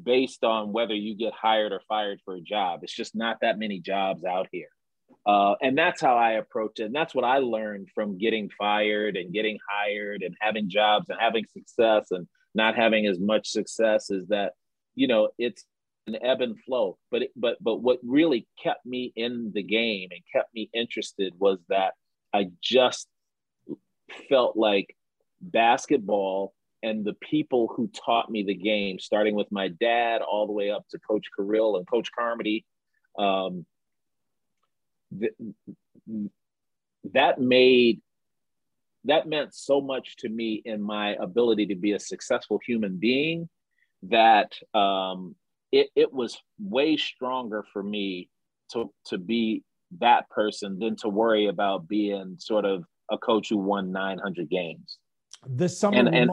based 0.02 0.44
on 0.44 0.72
whether 0.72 0.94
you 0.94 1.16
get 1.16 1.34
hired 1.34 1.72
or 1.72 1.82
fired 1.88 2.20
for 2.26 2.36
a 2.36 2.42
job. 2.42 2.82
It's 2.84 2.94
just 2.94 3.16
not 3.16 3.38
that 3.42 3.58
many 3.58 3.80
jobs 3.80 4.26
out 4.26 4.48
here. 4.52 4.70
Uh, 5.26 5.56
and 5.62 5.78
that's 5.78 6.02
how 6.02 6.18
I 6.18 6.32
approach 6.32 6.80
it. 6.80 6.86
And 6.86 6.96
that's 6.96 7.16
what 7.16 7.24
I 7.24 7.38
learned 7.38 7.90
from 7.96 8.18
getting 8.18 8.50
fired 8.58 9.16
and 9.16 9.34
getting 9.34 9.58
hired 9.70 10.22
and 10.22 10.36
having 10.40 10.70
jobs 10.70 11.10
and 11.10 11.20
having 11.20 11.46
success 11.54 12.08
and 12.12 12.28
not 12.56 12.76
having 12.76 13.06
as 13.06 13.20
much 13.20 13.48
success 13.48 14.10
is 14.10 14.28
that 14.28 14.54
you 14.96 15.08
know 15.08 15.30
it's 15.38 15.66
an 16.08 16.18
ebb 16.22 16.42
and 16.42 16.60
flow. 16.64 16.98
But 17.12 17.24
it, 17.24 17.32
but 17.36 17.58
but 17.62 17.78
what 17.78 18.00
really 18.04 18.48
kept 18.62 18.86
me 18.86 19.14
in 19.16 19.52
the 19.54 19.64
game 19.64 20.10
and 20.12 20.22
kept 20.32 20.54
me 20.54 20.70
interested 20.74 21.34
was 21.38 21.60
that 21.70 21.94
i 22.34 22.48
just 22.62 23.08
felt 24.30 24.56
like 24.58 24.96
basketball 25.42 26.54
and 26.82 27.06
the 27.06 27.14
people 27.14 27.72
who 27.76 27.90
taught 27.90 28.30
me 28.30 28.44
the 28.44 28.56
game 28.56 29.00
starting 29.00 29.36
with 29.36 29.52
my 29.52 29.70
dad 29.70 30.22
all 30.22 30.46
the 30.48 30.54
way 30.54 30.72
up 30.72 30.86
to 30.90 31.00
coach 31.00 31.28
Carril 31.38 31.78
and 31.78 31.88
coach 31.88 32.10
carmody 32.18 32.66
um, 33.18 33.66
th- 35.18 35.34
that 37.14 37.40
made 37.40 38.02
that 39.06 39.28
meant 39.28 39.54
so 39.54 39.82
much 39.82 40.16
to 40.18 40.30
me 40.30 40.62
in 40.64 40.82
my 40.82 41.16
ability 41.16 41.68
to 41.68 41.76
be 41.76 41.92
a 41.92 42.00
successful 42.00 42.60
human 42.66 42.98
being 42.98 43.50
that 44.04 44.54
um, 44.74 45.36
it, 45.74 45.90
it 45.96 46.14
was 46.14 46.38
way 46.60 46.96
stronger 46.96 47.66
for 47.74 47.82
me 47.82 48.30
to, 48.72 48.94
to 49.08 49.18
be 49.18 49.64
that 50.00 50.30
person 50.30 50.78
than 50.78 50.96
to 50.98 51.10
worry 51.10 51.48
about 51.48 51.88
being 51.88 52.36
sort 52.38 52.64
of 52.64 52.84
a 53.12 53.18
coach 53.18 53.50
who 53.50 53.58
won 53.58 53.92
900 53.92 54.50
games. 54.50 55.00
This 55.48 55.78
summer, 55.78 55.98
and, 55.98 56.16
and, 56.16 56.32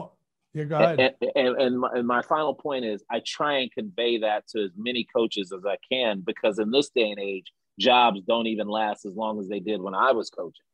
yeah, 0.53 0.63
go 0.65 0.77
ahead. 0.77 1.15
And, 1.21 1.31
and, 1.35 1.61
and, 1.61 1.79
my, 1.79 1.89
and 1.95 2.07
my 2.07 2.21
final 2.21 2.53
point 2.53 2.85
is 2.85 3.03
I 3.09 3.19
try 3.25 3.57
and 3.57 3.71
convey 3.71 4.19
that 4.19 4.47
to 4.49 4.63
as 4.63 4.71
many 4.77 5.07
coaches 5.13 5.51
as 5.51 5.65
I 5.65 5.77
can 5.91 6.21
because 6.21 6.59
in 6.59 6.69
this 6.69 6.91
day 6.91 7.09
and 7.09 7.19
age, 7.19 7.51
jobs 7.79 8.21
don't 8.27 8.45
even 8.45 8.67
last 8.67 9.07
as 9.07 9.15
long 9.15 9.39
as 9.39 9.47
they 9.47 9.59
did 9.59 9.81
when 9.81 9.95
I 9.95 10.11
was 10.11 10.29
coaching. 10.29 10.65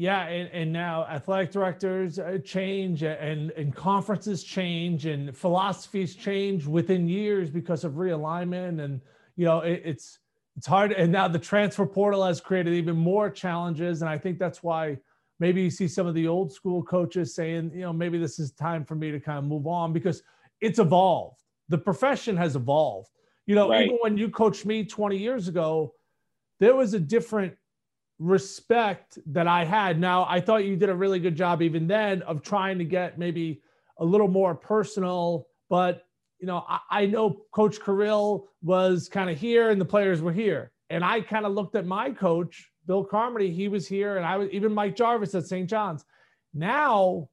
Yeah, 0.00 0.28
and, 0.28 0.48
and 0.52 0.72
now 0.72 1.06
athletic 1.06 1.50
directors 1.50 2.20
uh, 2.20 2.38
change 2.44 3.02
and, 3.02 3.50
and 3.50 3.74
conferences 3.74 4.44
change 4.44 5.06
and 5.06 5.36
philosophies 5.36 6.14
change 6.14 6.66
within 6.66 7.08
years 7.08 7.50
because 7.50 7.82
of 7.82 7.94
realignment. 7.94 8.80
And, 8.80 9.00
you 9.34 9.44
know, 9.44 9.58
it, 9.62 9.82
it's, 9.84 10.20
it's 10.56 10.68
hard. 10.68 10.92
And 10.92 11.10
now 11.10 11.26
the 11.26 11.40
transfer 11.40 11.84
portal 11.84 12.24
has 12.24 12.40
created 12.40 12.74
even 12.74 12.96
more 12.96 13.28
challenges. 13.28 14.00
And 14.00 14.08
I 14.08 14.16
think 14.16 14.38
that's 14.38 14.62
why 14.62 14.98
maybe 15.40 15.62
you 15.62 15.70
see 15.70 15.88
some 15.88 16.06
of 16.06 16.14
the 16.14 16.28
old 16.28 16.52
school 16.52 16.80
coaches 16.80 17.34
saying, 17.34 17.72
you 17.74 17.80
know, 17.80 17.92
maybe 17.92 18.18
this 18.18 18.38
is 18.38 18.52
time 18.52 18.84
for 18.84 18.94
me 18.94 19.10
to 19.10 19.18
kind 19.18 19.38
of 19.38 19.44
move 19.46 19.66
on 19.66 19.92
because 19.92 20.22
it's 20.60 20.78
evolved. 20.78 21.42
The 21.70 21.78
profession 21.78 22.36
has 22.36 22.54
evolved. 22.54 23.10
You 23.46 23.56
know, 23.56 23.70
right. 23.70 23.86
even 23.86 23.98
when 24.00 24.16
you 24.16 24.30
coached 24.30 24.64
me 24.64 24.84
20 24.84 25.16
years 25.16 25.48
ago, 25.48 25.94
there 26.60 26.76
was 26.76 26.94
a 26.94 27.00
different 27.00 27.56
respect 28.18 29.18
that 29.26 29.46
I 29.46 29.64
had. 29.64 30.00
Now, 30.00 30.26
I 30.28 30.40
thought 30.40 30.64
you 30.64 30.76
did 30.76 30.88
a 30.88 30.94
really 30.94 31.20
good 31.20 31.36
job 31.36 31.62
even 31.62 31.86
then 31.86 32.22
of 32.22 32.42
trying 32.42 32.78
to 32.78 32.84
get 32.84 33.18
maybe 33.18 33.62
a 33.98 34.04
little 34.04 34.28
more 34.28 34.54
personal, 34.54 35.46
but 35.68 36.04
you 36.40 36.46
know, 36.46 36.64
I, 36.68 36.78
I 36.90 37.06
know 37.06 37.42
Coach 37.52 37.80
Carril 37.80 38.44
was 38.62 39.08
kind 39.08 39.28
of 39.30 39.38
here 39.38 39.70
and 39.70 39.80
the 39.80 39.84
players 39.84 40.22
were 40.22 40.32
here. 40.32 40.72
And 40.90 41.04
I 41.04 41.20
kind 41.20 41.44
of 41.44 41.52
looked 41.52 41.74
at 41.74 41.86
my 41.86 42.10
coach, 42.10 42.70
Bill 42.86 43.04
Carmody, 43.04 43.50
he 43.50 43.68
was 43.68 43.86
here, 43.86 44.16
and 44.16 44.24
I 44.24 44.36
was 44.36 44.48
even 44.50 44.72
Mike 44.72 44.96
Jarvis 44.96 45.34
at 45.34 45.46
St. 45.46 45.68
John's. 45.68 46.04
Now, 46.54 47.28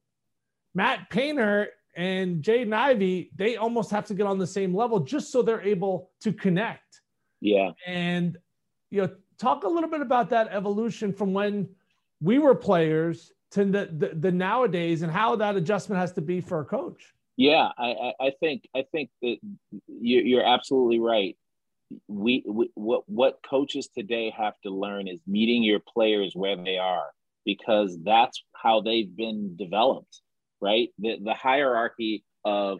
Matt 0.74 1.08
Painter 1.08 1.68
and 1.96 2.42
Jaden 2.42 2.74
Ivey, 2.74 3.30
they 3.34 3.56
almost 3.56 3.90
have 3.90 4.06
to 4.06 4.14
get 4.14 4.26
on 4.26 4.38
the 4.38 4.46
same 4.46 4.74
level 4.74 5.00
just 5.00 5.32
so 5.32 5.40
they're 5.40 5.62
able 5.62 6.10
to 6.20 6.32
connect. 6.32 7.00
Yeah. 7.40 7.70
And 7.86 8.36
you 8.90 9.02
know, 9.02 9.10
talk 9.38 9.64
a 9.64 9.68
little 9.68 9.90
bit 9.90 10.00
about 10.00 10.30
that 10.30 10.48
evolution 10.50 11.12
from 11.12 11.32
when 11.32 11.68
we 12.20 12.38
were 12.38 12.54
players 12.54 13.32
to 13.52 13.64
the, 13.64 13.88
the, 13.92 14.08
the 14.14 14.32
nowadays 14.32 15.02
and 15.02 15.12
how 15.12 15.36
that 15.36 15.56
adjustment 15.56 16.00
has 16.00 16.12
to 16.12 16.20
be 16.20 16.40
for 16.40 16.60
a 16.60 16.64
coach. 16.64 17.12
Yeah, 17.36 17.68
I, 17.76 18.12
I 18.18 18.32
think 18.40 18.66
I 18.74 18.84
think 18.90 19.10
that 19.20 19.36
you're 19.86 20.44
absolutely 20.44 21.00
right. 21.00 21.36
We, 22.08 22.42
we 22.46 22.70
what 22.74 23.02
what 23.06 23.40
coaches 23.48 23.88
today 23.88 24.32
have 24.36 24.54
to 24.62 24.70
learn 24.70 25.06
is 25.06 25.20
meeting 25.26 25.62
your 25.62 25.80
players 25.80 26.32
where 26.34 26.56
they 26.56 26.78
are 26.78 27.10
because 27.44 27.98
that's 28.02 28.42
how 28.54 28.80
they've 28.80 29.14
been 29.14 29.54
developed, 29.56 30.22
right? 30.62 30.88
The 30.98 31.18
the 31.22 31.34
hierarchy 31.34 32.24
of 32.44 32.78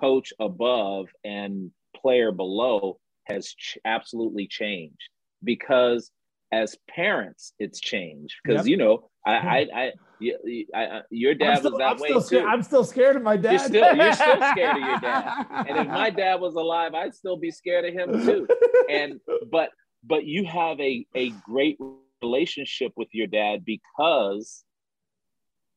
coach 0.00 0.32
above 0.40 1.08
and 1.22 1.70
player 1.94 2.32
below 2.32 2.98
has 3.24 3.48
ch- 3.48 3.78
absolutely 3.84 4.46
changed 4.46 5.10
because 5.42 6.10
as 6.52 6.76
parents 6.88 7.52
it's 7.58 7.78
changed 7.80 8.34
because 8.42 8.66
yep. 8.66 8.70
you 8.70 8.76
know 8.76 9.10
I, 9.24 9.32
I, 9.32 9.66
I, 9.74 9.92
I, 10.74 11.02
your 11.10 11.34
dad 11.34 11.58
still, 11.58 11.72
was 11.72 11.78
that 11.78 11.90
I'm 11.92 11.98
way 11.98 12.20
too. 12.22 12.46
I'm 12.46 12.62
still 12.62 12.84
scared 12.84 13.16
of 13.16 13.22
my 13.22 13.36
dad. 13.36 13.52
You're 13.52 13.60
still, 13.60 13.96
you're 13.96 14.12
still 14.12 14.36
scared 14.52 14.76
of 14.76 14.82
your 14.82 14.98
dad. 14.98 15.46
And 15.68 15.78
if 15.78 15.88
my 15.88 16.10
dad 16.10 16.40
was 16.40 16.54
alive, 16.54 16.94
I'd 16.94 17.14
still 17.14 17.36
be 17.36 17.50
scared 17.50 17.84
of 17.84 17.92
him 17.92 18.24
too. 18.24 18.48
And 18.88 19.20
but 19.50 19.70
but 20.02 20.24
you 20.24 20.46
have 20.46 20.80
a 20.80 21.06
a 21.14 21.30
great 21.44 21.78
relationship 22.22 22.92
with 22.96 23.08
your 23.12 23.26
dad 23.26 23.64
because 23.64 24.64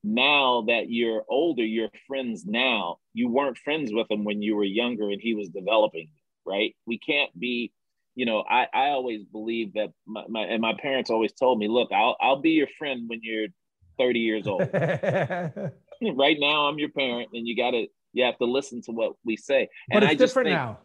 now 0.04 0.66
that 0.68 0.90
you're 0.90 1.24
older, 1.30 1.64
you're 1.64 1.90
friends 2.08 2.46
now. 2.46 2.98
You 3.14 3.30
weren't 3.30 3.58
friends 3.58 3.92
with 3.94 4.10
him 4.12 4.24
when 4.24 4.42
you 4.42 4.56
were 4.56 4.64
younger 4.64 5.10
and 5.10 5.22
he 5.22 5.34
was 5.34 5.50
developing, 5.50 6.10
right? 6.46 6.76
We 6.86 6.98
can't 6.98 7.38
be 7.40 7.72
you 8.16 8.26
know, 8.26 8.44
I, 8.50 8.68
I 8.74 8.90
always 8.90 9.24
believe 9.24 9.74
that 9.74 9.90
my, 10.06 10.24
my, 10.28 10.42
and 10.42 10.62
my 10.62 10.74
parents 10.80 11.10
always 11.10 11.34
told 11.34 11.60
me, 11.60 11.68
look, 11.68 11.92
I'll 11.92 12.16
I'll 12.22 12.42
be 12.42 12.52
your 12.52 12.68
friend 12.78 13.04
when 13.08 13.20
you're 13.24 13.48
30 13.98 14.20
years 14.20 14.48
old. 14.48 14.62
right 14.74 16.38
now, 16.40 16.68
I'm 16.68 16.80
your 16.80 16.90
parent, 16.90 17.30
and 17.34 17.48
you 17.48 17.56
gotta 17.56 17.88
you 18.14 18.24
have 18.26 18.38
to 18.38 18.46
listen 18.46 18.82
to 18.84 18.92
what 18.92 19.14
we 19.26 19.36
say. 19.36 19.70
And 19.92 20.02
but 20.02 20.04
it's 20.04 20.12
I 20.12 20.16
different 20.16 20.50
now. 20.50 20.80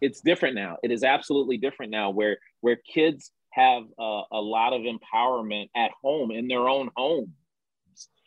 It's 0.00 0.20
different 0.20 0.54
now. 0.54 0.76
It 0.82 0.90
is 0.90 1.04
absolutely 1.04 1.58
different 1.58 1.90
now, 1.90 2.10
where 2.10 2.38
where 2.60 2.76
kids 2.76 3.30
have 3.50 3.84
uh, 3.98 4.22
a 4.32 4.40
lot 4.40 4.72
of 4.72 4.82
empowerment 4.82 5.68
at 5.76 5.90
home 6.02 6.30
in 6.30 6.48
their 6.48 6.68
own 6.68 6.90
homes 6.96 7.28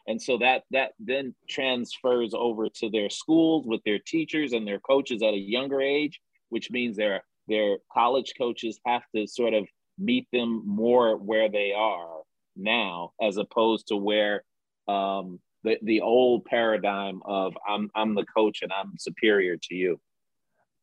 and 0.08 0.22
so 0.22 0.38
that 0.38 0.64
that 0.72 0.94
then 1.00 1.36
transfers 1.50 2.34
over 2.34 2.70
to 2.70 2.90
their 2.90 3.10
schools 3.10 3.66
with 3.68 3.84
their 3.84 4.00
teachers 4.00 4.54
and 4.54 4.66
their 4.66 4.80
coaches 4.80 5.22
at 5.22 5.34
a 5.34 5.38
younger 5.38 5.82
age 5.82 6.20
which 6.50 6.72
means 6.72 6.96
they're 6.96 7.24
their 7.48 7.78
college 7.94 8.34
coaches 8.38 8.80
have 8.86 9.04
to 9.16 9.28
sort 9.28 9.54
of 9.54 9.68
meet 9.98 10.28
them 10.32 10.64
more 10.66 11.18
where 11.18 11.50
they 11.50 11.74
are 11.74 12.22
now, 12.56 13.12
as 13.22 13.38
opposed 13.38 13.88
to 13.88 13.96
where 13.96 14.44
um, 14.88 15.40
the 15.64 15.78
the 15.84 16.02
old 16.02 16.46
paradigm 16.46 17.22
of 17.26 17.56
I'm 17.68 17.90
I'm 17.96 18.16
the 18.16 18.26
coach 18.26 18.62
and 18.62 18.72
I'm 18.72 18.94
superior 18.98 19.58
to 19.64 19.76
you. 19.76 20.00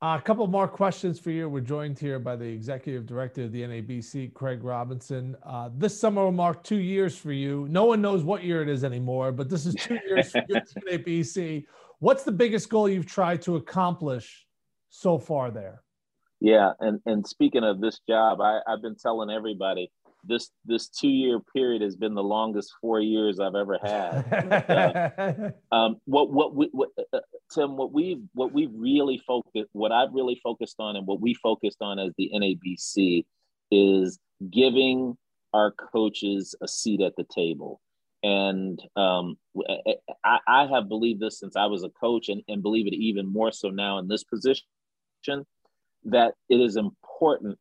Uh, 0.03 0.19
a 0.19 0.21
couple 0.21 0.47
more 0.47 0.69
questions 0.69 1.19
for 1.19 1.31
you. 1.31 1.49
We're 1.49 1.61
joined 1.61 1.99
here 1.99 2.19
by 2.19 2.37
the 2.37 2.45
executive 2.45 3.07
director 3.07 3.45
of 3.45 3.53
the 3.53 3.63
NABC, 3.63 4.35
Craig 4.35 4.63
Robinson. 4.63 5.35
Uh, 5.43 5.71
this 5.75 5.99
summer 5.99 6.25
will 6.25 6.33
mark 6.33 6.63
two 6.63 6.81
years 6.81 7.17
for 7.17 7.33
you. 7.33 7.67
No 7.71 7.87
one 7.87 8.03
knows 8.03 8.23
what 8.23 8.45
year 8.45 8.61
it 8.61 8.69
is 8.69 8.85
anymore, 8.85 9.33
but 9.33 9.49
this 9.49 9.65
is 9.65 9.75
two 9.75 9.99
years 10.07 10.31
for 10.31 10.43
you 10.47 10.57
at 10.57 10.69
NABC. 10.93 11.65
What's 12.01 12.23
the 12.23 12.33
biggest 12.33 12.69
goal 12.69 12.87
you've 12.87 13.07
tried 13.07 13.41
to 13.43 13.57
accomplish 13.57 14.45
so 14.91 15.17
far 15.17 15.51
there? 15.51 15.84
Yeah, 16.45 16.73
and 16.79 17.01
and 17.07 17.27
speaking 17.27 17.65
of 17.65 17.81
this 17.81 18.01
job, 18.07 18.43
I, 18.43 18.61
I've 18.69 18.83
been 18.83 18.97
telling 18.97 19.31
everybody 19.31 19.91
this 20.25 20.51
this 20.67 20.89
two 20.91 21.09
year 21.09 21.41
period 21.41 21.81
has 21.81 21.97
been 21.97 22.13
the 22.13 22.23
longest 22.23 22.71
four 22.83 23.01
years 23.01 23.41
I've 23.41 23.55
ever 23.55 23.79
had. 23.83 24.61
uh, 24.69 25.51
um, 25.75 25.97
what 26.05 26.31
what 26.31 26.55
we 26.55 26.69
what, 26.73 26.91
uh, 26.99 27.17
uh, 27.17 27.21
Tim, 27.51 27.79
what 27.79 27.93
we 27.93 28.21
what 28.35 28.53
we 28.53 28.67
really 28.67 29.17
focused, 29.27 29.71
what 29.73 29.91
I've 29.91 30.13
really 30.13 30.39
focused 30.45 30.77
on, 30.81 30.97
and 30.97 31.07
what 31.07 31.19
we 31.19 31.33
focused 31.33 31.79
on 31.81 31.99
as 31.99 32.13
the 32.19 32.31
NABC 32.35 33.25
is 33.71 34.19
giving 34.51 35.17
our 35.55 35.71
coaches 35.71 36.55
a 36.61 36.69
seat 36.69 37.01
at 37.01 37.17
the 37.17 37.25
table. 37.35 37.81
And 38.23 38.83
um, 38.97 39.39
I, 40.23 40.41
I 40.47 40.67
have 40.67 40.91
believed 40.91 41.21
this 41.21 41.41
since 41.41 41.57
I 41.57 41.67
was 41.67 41.85
a 41.85 41.89
coach, 41.89 42.29
and, 42.29 42.43
and 42.49 42.63
believe 42.63 42.87
it 42.87 42.93
even 42.93 43.33
more 43.33 43.51
so 43.51 43.71
now 43.71 43.97
in 43.97 44.09
this 44.09 44.25
position 44.25 44.67
that 46.05 46.35
it 46.49 46.57
is 46.57 46.77
important 46.77 47.59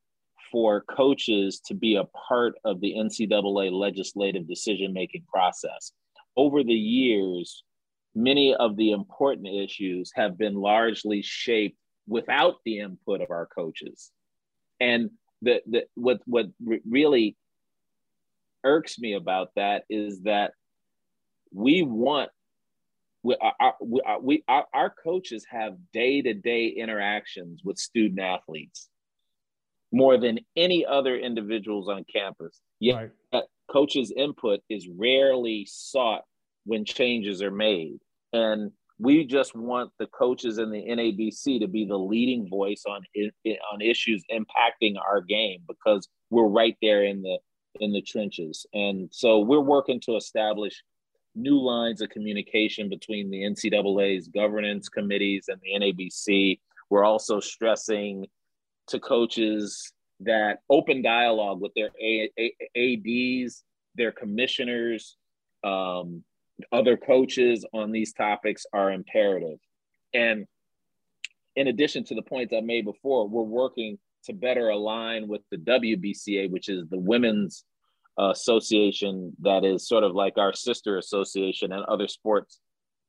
for 0.51 0.81
coaches 0.81 1.59
to 1.65 1.73
be 1.73 1.95
a 1.95 2.03
part 2.05 2.55
of 2.63 2.79
the 2.79 2.93
NCAA 2.93 3.71
legislative 3.71 4.47
decision 4.47 4.93
making 4.93 5.23
process. 5.27 5.93
Over 6.37 6.63
the 6.63 6.73
years, 6.73 7.63
many 8.15 8.53
of 8.53 8.77
the 8.77 8.91
important 8.91 9.47
issues 9.47 10.11
have 10.15 10.37
been 10.37 10.55
largely 10.55 11.21
shaped 11.21 11.77
without 12.07 12.55
the 12.65 12.79
input 12.79 13.21
of 13.21 13.31
our 13.31 13.47
coaches. 13.47 14.11
And 14.79 15.09
the, 15.41 15.61
the, 15.65 15.85
what, 15.95 16.19
what 16.25 16.47
really 16.87 17.35
irks 18.63 18.99
me 18.99 19.13
about 19.13 19.49
that 19.55 19.83
is 19.89 20.21
that 20.21 20.53
we 21.51 21.83
want 21.83 22.29
we, 23.23 23.37
our, 23.59 23.75
we, 23.81 24.01
we, 24.21 24.43
our, 24.47 24.65
our 24.73 24.89
coaches 24.89 25.45
have 25.49 25.77
day 25.93 26.21
to 26.21 26.33
day 26.33 26.67
interactions 26.67 27.61
with 27.63 27.77
student 27.77 28.19
athletes 28.19 28.89
more 29.91 30.17
than 30.17 30.39
any 30.55 30.85
other 30.85 31.17
individuals 31.17 31.87
on 31.87 32.03
campus. 32.13 32.59
Yet, 32.79 33.11
right. 33.31 33.43
coaches' 33.71 34.11
input 34.15 34.59
is 34.69 34.87
rarely 34.89 35.65
sought 35.69 36.23
when 36.65 36.83
changes 36.83 37.41
are 37.41 37.51
made. 37.51 37.99
And 38.33 38.71
we 38.99 39.25
just 39.25 39.55
want 39.55 39.91
the 39.99 40.07
coaches 40.07 40.57
in 40.57 40.71
the 40.71 40.83
NABC 40.83 41.59
to 41.59 41.67
be 41.67 41.85
the 41.85 41.97
leading 41.97 42.49
voice 42.49 42.83
on 42.87 43.03
on 43.71 43.81
issues 43.81 44.23
impacting 44.31 44.95
our 44.99 45.21
game 45.21 45.61
because 45.67 46.09
we're 46.29 46.47
right 46.47 46.75
there 46.81 47.03
in 47.03 47.21
the 47.21 47.37
in 47.79 47.91
the 47.91 48.01
trenches. 48.01 48.65
And 48.73 49.09
so 49.11 49.39
we're 49.39 49.59
working 49.59 49.99
to 50.01 50.15
establish 50.15 50.83
new 51.35 51.59
lines 51.59 52.01
of 52.01 52.09
communication 52.09 52.89
between 52.89 53.29
the 53.29 53.41
NCAA's 53.41 54.27
governance 54.27 54.89
committees 54.89 55.45
and 55.47 55.59
the 55.61 55.79
NABC. 55.79 56.59
We're 56.89 57.03
also 57.03 57.39
stressing 57.39 58.27
to 58.87 58.99
coaches 58.99 59.91
that 60.19 60.59
open 60.69 61.01
dialogue 61.01 61.61
with 61.61 61.73
their 61.75 61.89
ADs, 62.75 63.63
their 63.95 64.11
commissioners, 64.11 65.17
um, 65.63 66.23
other 66.71 66.97
coaches 66.97 67.65
on 67.73 67.91
these 67.91 68.13
topics 68.13 68.65
are 68.73 68.91
imperative. 68.91 69.59
And 70.13 70.45
in 71.55 71.67
addition 71.67 72.03
to 72.05 72.15
the 72.15 72.21
points 72.21 72.53
I 72.53 72.61
made 72.61 72.85
before, 72.85 73.27
we're 73.27 73.43
working 73.43 73.97
to 74.25 74.33
better 74.33 74.69
align 74.69 75.27
with 75.27 75.41
the 75.51 75.57
WBCA, 75.57 76.49
which 76.49 76.69
is 76.69 76.87
the 76.89 76.99
women's 76.99 77.65
association 78.17 79.33
that 79.41 79.65
is 79.65 79.87
sort 79.87 80.03
of 80.03 80.13
like 80.13 80.37
our 80.37 80.53
sister 80.53 80.97
association 80.97 81.71
and 81.71 81.83
other 81.85 82.07
sports 82.07 82.59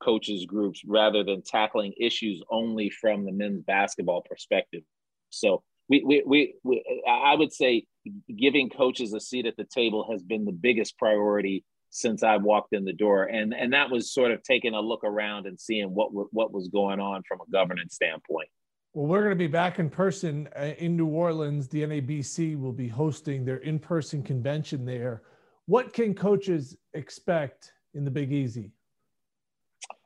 coaches 0.02 0.44
groups 0.46 0.82
rather 0.86 1.22
than 1.24 1.42
tackling 1.42 1.92
issues 1.98 2.42
only 2.50 2.90
from 2.90 3.24
the 3.24 3.32
men's 3.32 3.62
basketball 3.62 4.22
perspective. 4.22 4.82
So 5.30 5.62
we, 5.88 6.02
we, 6.04 6.22
we, 6.26 6.54
we 6.62 7.04
I 7.08 7.34
would 7.34 7.52
say 7.52 7.86
giving 8.34 8.70
coaches 8.70 9.12
a 9.12 9.20
seat 9.20 9.46
at 9.46 9.56
the 9.56 9.64
table 9.64 10.10
has 10.10 10.22
been 10.22 10.44
the 10.44 10.52
biggest 10.52 10.98
priority 10.98 11.64
since 11.90 12.22
I 12.24 12.38
walked 12.38 12.72
in 12.72 12.84
the 12.84 12.92
door, 12.92 13.24
and 13.24 13.54
and 13.54 13.72
that 13.72 13.90
was 13.90 14.12
sort 14.12 14.32
of 14.32 14.42
taking 14.42 14.74
a 14.74 14.80
look 14.80 15.04
around 15.04 15.46
and 15.46 15.60
seeing 15.60 15.94
what 15.94 16.08
what 16.32 16.52
was 16.52 16.68
going 16.68 16.98
on 16.98 17.22
from 17.28 17.40
a 17.40 17.50
governance 17.50 17.94
standpoint. 17.94 18.48
Well, 18.94 19.06
we're 19.06 19.22
going 19.22 19.30
to 19.30 19.36
be 19.36 19.48
back 19.48 19.80
in 19.80 19.90
person 19.90 20.48
uh, 20.56 20.74
in 20.78 20.96
New 20.96 21.08
Orleans. 21.08 21.66
The 21.66 21.82
NABC 21.82 22.56
will 22.58 22.72
be 22.72 22.86
hosting 22.86 23.44
their 23.44 23.56
in-person 23.56 24.22
convention 24.22 24.84
there. 24.84 25.22
What 25.66 25.92
can 25.92 26.14
coaches 26.14 26.76
expect 26.92 27.72
in 27.94 28.04
the 28.04 28.10
Big 28.12 28.32
Easy? 28.32 28.70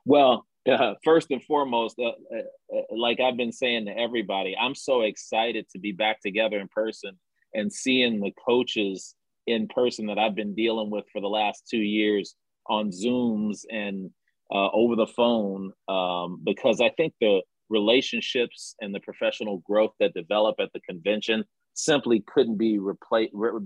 Well, 0.05 0.47
uh, 0.69 0.95
first 1.03 1.29
and 1.29 1.43
foremost, 1.43 1.99
uh, 1.99 2.13
uh, 2.35 2.75
uh, 2.75 2.81
like 2.89 3.19
I've 3.19 3.37
been 3.37 3.51
saying 3.51 3.85
to 3.85 3.95
everybody, 3.95 4.57
I'm 4.59 4.73
so 4.73 5.01
excited 5.01 5.67
to 5.69 5.79
be 5.79 5.91
back 5.91 6.19
together 6.19 6.57
in 6.57 6.67
person 6.67 7.19
and 7.53 7.71
seeing 7.71 8.19
the 8.19 8.33
coaches 8.43 9.13
in 9.45 9.67
person 9.67 10.07
that 10.07 10.17
I've 10.17 10.35
been 10.35 10.55
dealing 10.55 10.89
with 10.89 11.05
for 11.13 11.21
the 11.21 11.27
last 11.27 11.67
two 11.69 11.77
years 11.77 12.33
on 12.65 12.89
Zooms 12.89 13.65
and 13.71 14.09
uh, 14.51 14.69
over 14.71 14.95
the 14.95 15.05
phone 15.05 15.73
um, 15.87 16.41
because 16.43 16.81
I 16.81 16.89
think 16.89 17.13
the 17.21 17.41
relationships 17.69 18.75
and 18.81 18.93
the 18.93 18.99
professional 18.99 19.57
growth 19.59 19.93
that 19.99 20.13
develop 20.13 20.55
at 20.59 20.71
the 20.73 20.79
convention 20.81 21.43
simply 21.73 22.23
couldn't 22.27 22.57
be 22.57 22.79
re- 22.79 22.95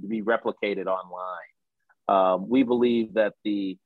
be 0.07 0.21
replicated 0.21 0.85
online. 0.87 1.51
Um, 2.07 2.49
we 2.49 2.63
believe 2.63 3.13
that 3.13 3.33
the 3.43 3.77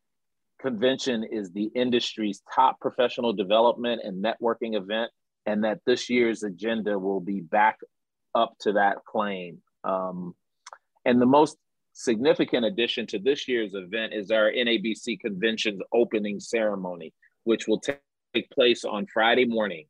convention 0.60 1.24
is 1.24 1.52
the 1.52 1.70
industry's 1.76 2.42
top 2.54 2.80
professional 2.80 3.34
development 3.34 4.02
and 4.04 4.24
networking 4.24 4.76
event, 4.76 5.12
and 5.46 5.64
that 5.64 5.80
this 5.86 6.10
year's 6.10 6.44
agenda 6.44 6.98
will 6.98 7.22
be 7.22 7.42
back 7.42 7.78
up 8.36 8.54
to 8.62 8.74
that 8.74 8.98
claim. 9.06 9.60
Um, 9.84 10.36
and 11.06 11.22
the 11.22 11.26
most 11.26 11.58
significant 11.94 12.66
addition 12.66 13.08
to 13.08 13.20
this 13.20 13.48
year's 13.48 13.74
event 13.74 14.14
is 14.14 14.30
our 14.30 14.52
NABC 14.52 15.20
convention's 15.20 15.82
opening 15.94 16.40
ceremony, 16.40 17.14
which 17.44 17.68
will 17.68 17.80
take 17.80 18.00
place 18.52 18.84
on 18.84 19.08
Friday 19.12 19.46
morning. 19.46 19.86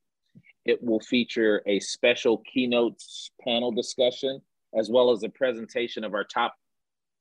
It 0.67 0.83
will 0.83 0.99
feature 0.99 1.61
a 1.65 1.79
special 1.79 2.43
keynote 2.51 3.01
panel 3.41 3.71
discussion, 3.71 4.41
as 4.77 4.89
well 4.89 5.11
as 5.11 5.23
a 5.23 5.29
presentation 5.29 6.03
of 6.03 6.13
our 6.13 6.25
top 6.25 6.53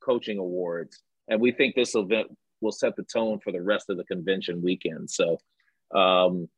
coaching 0.03 0.39
awards. 0.39 1.03
And 1.29 1.41
we 1.41 1.53
think 1.53 1.75
this 1.75 1.95
event 1.95 2.29
will 2.61 2.73
set 2.73 2.97
the 2.97 3.05
tone 3.05 3.39
for 3.39 3.53
the 3.53 3.63
rest 3.63 3.89
of 3.89 3.97
the 3.97 4.05
convention 4.05 4.63
weekend. 4.63 5.11
So 5.11 5.39
um, 5.95 6.49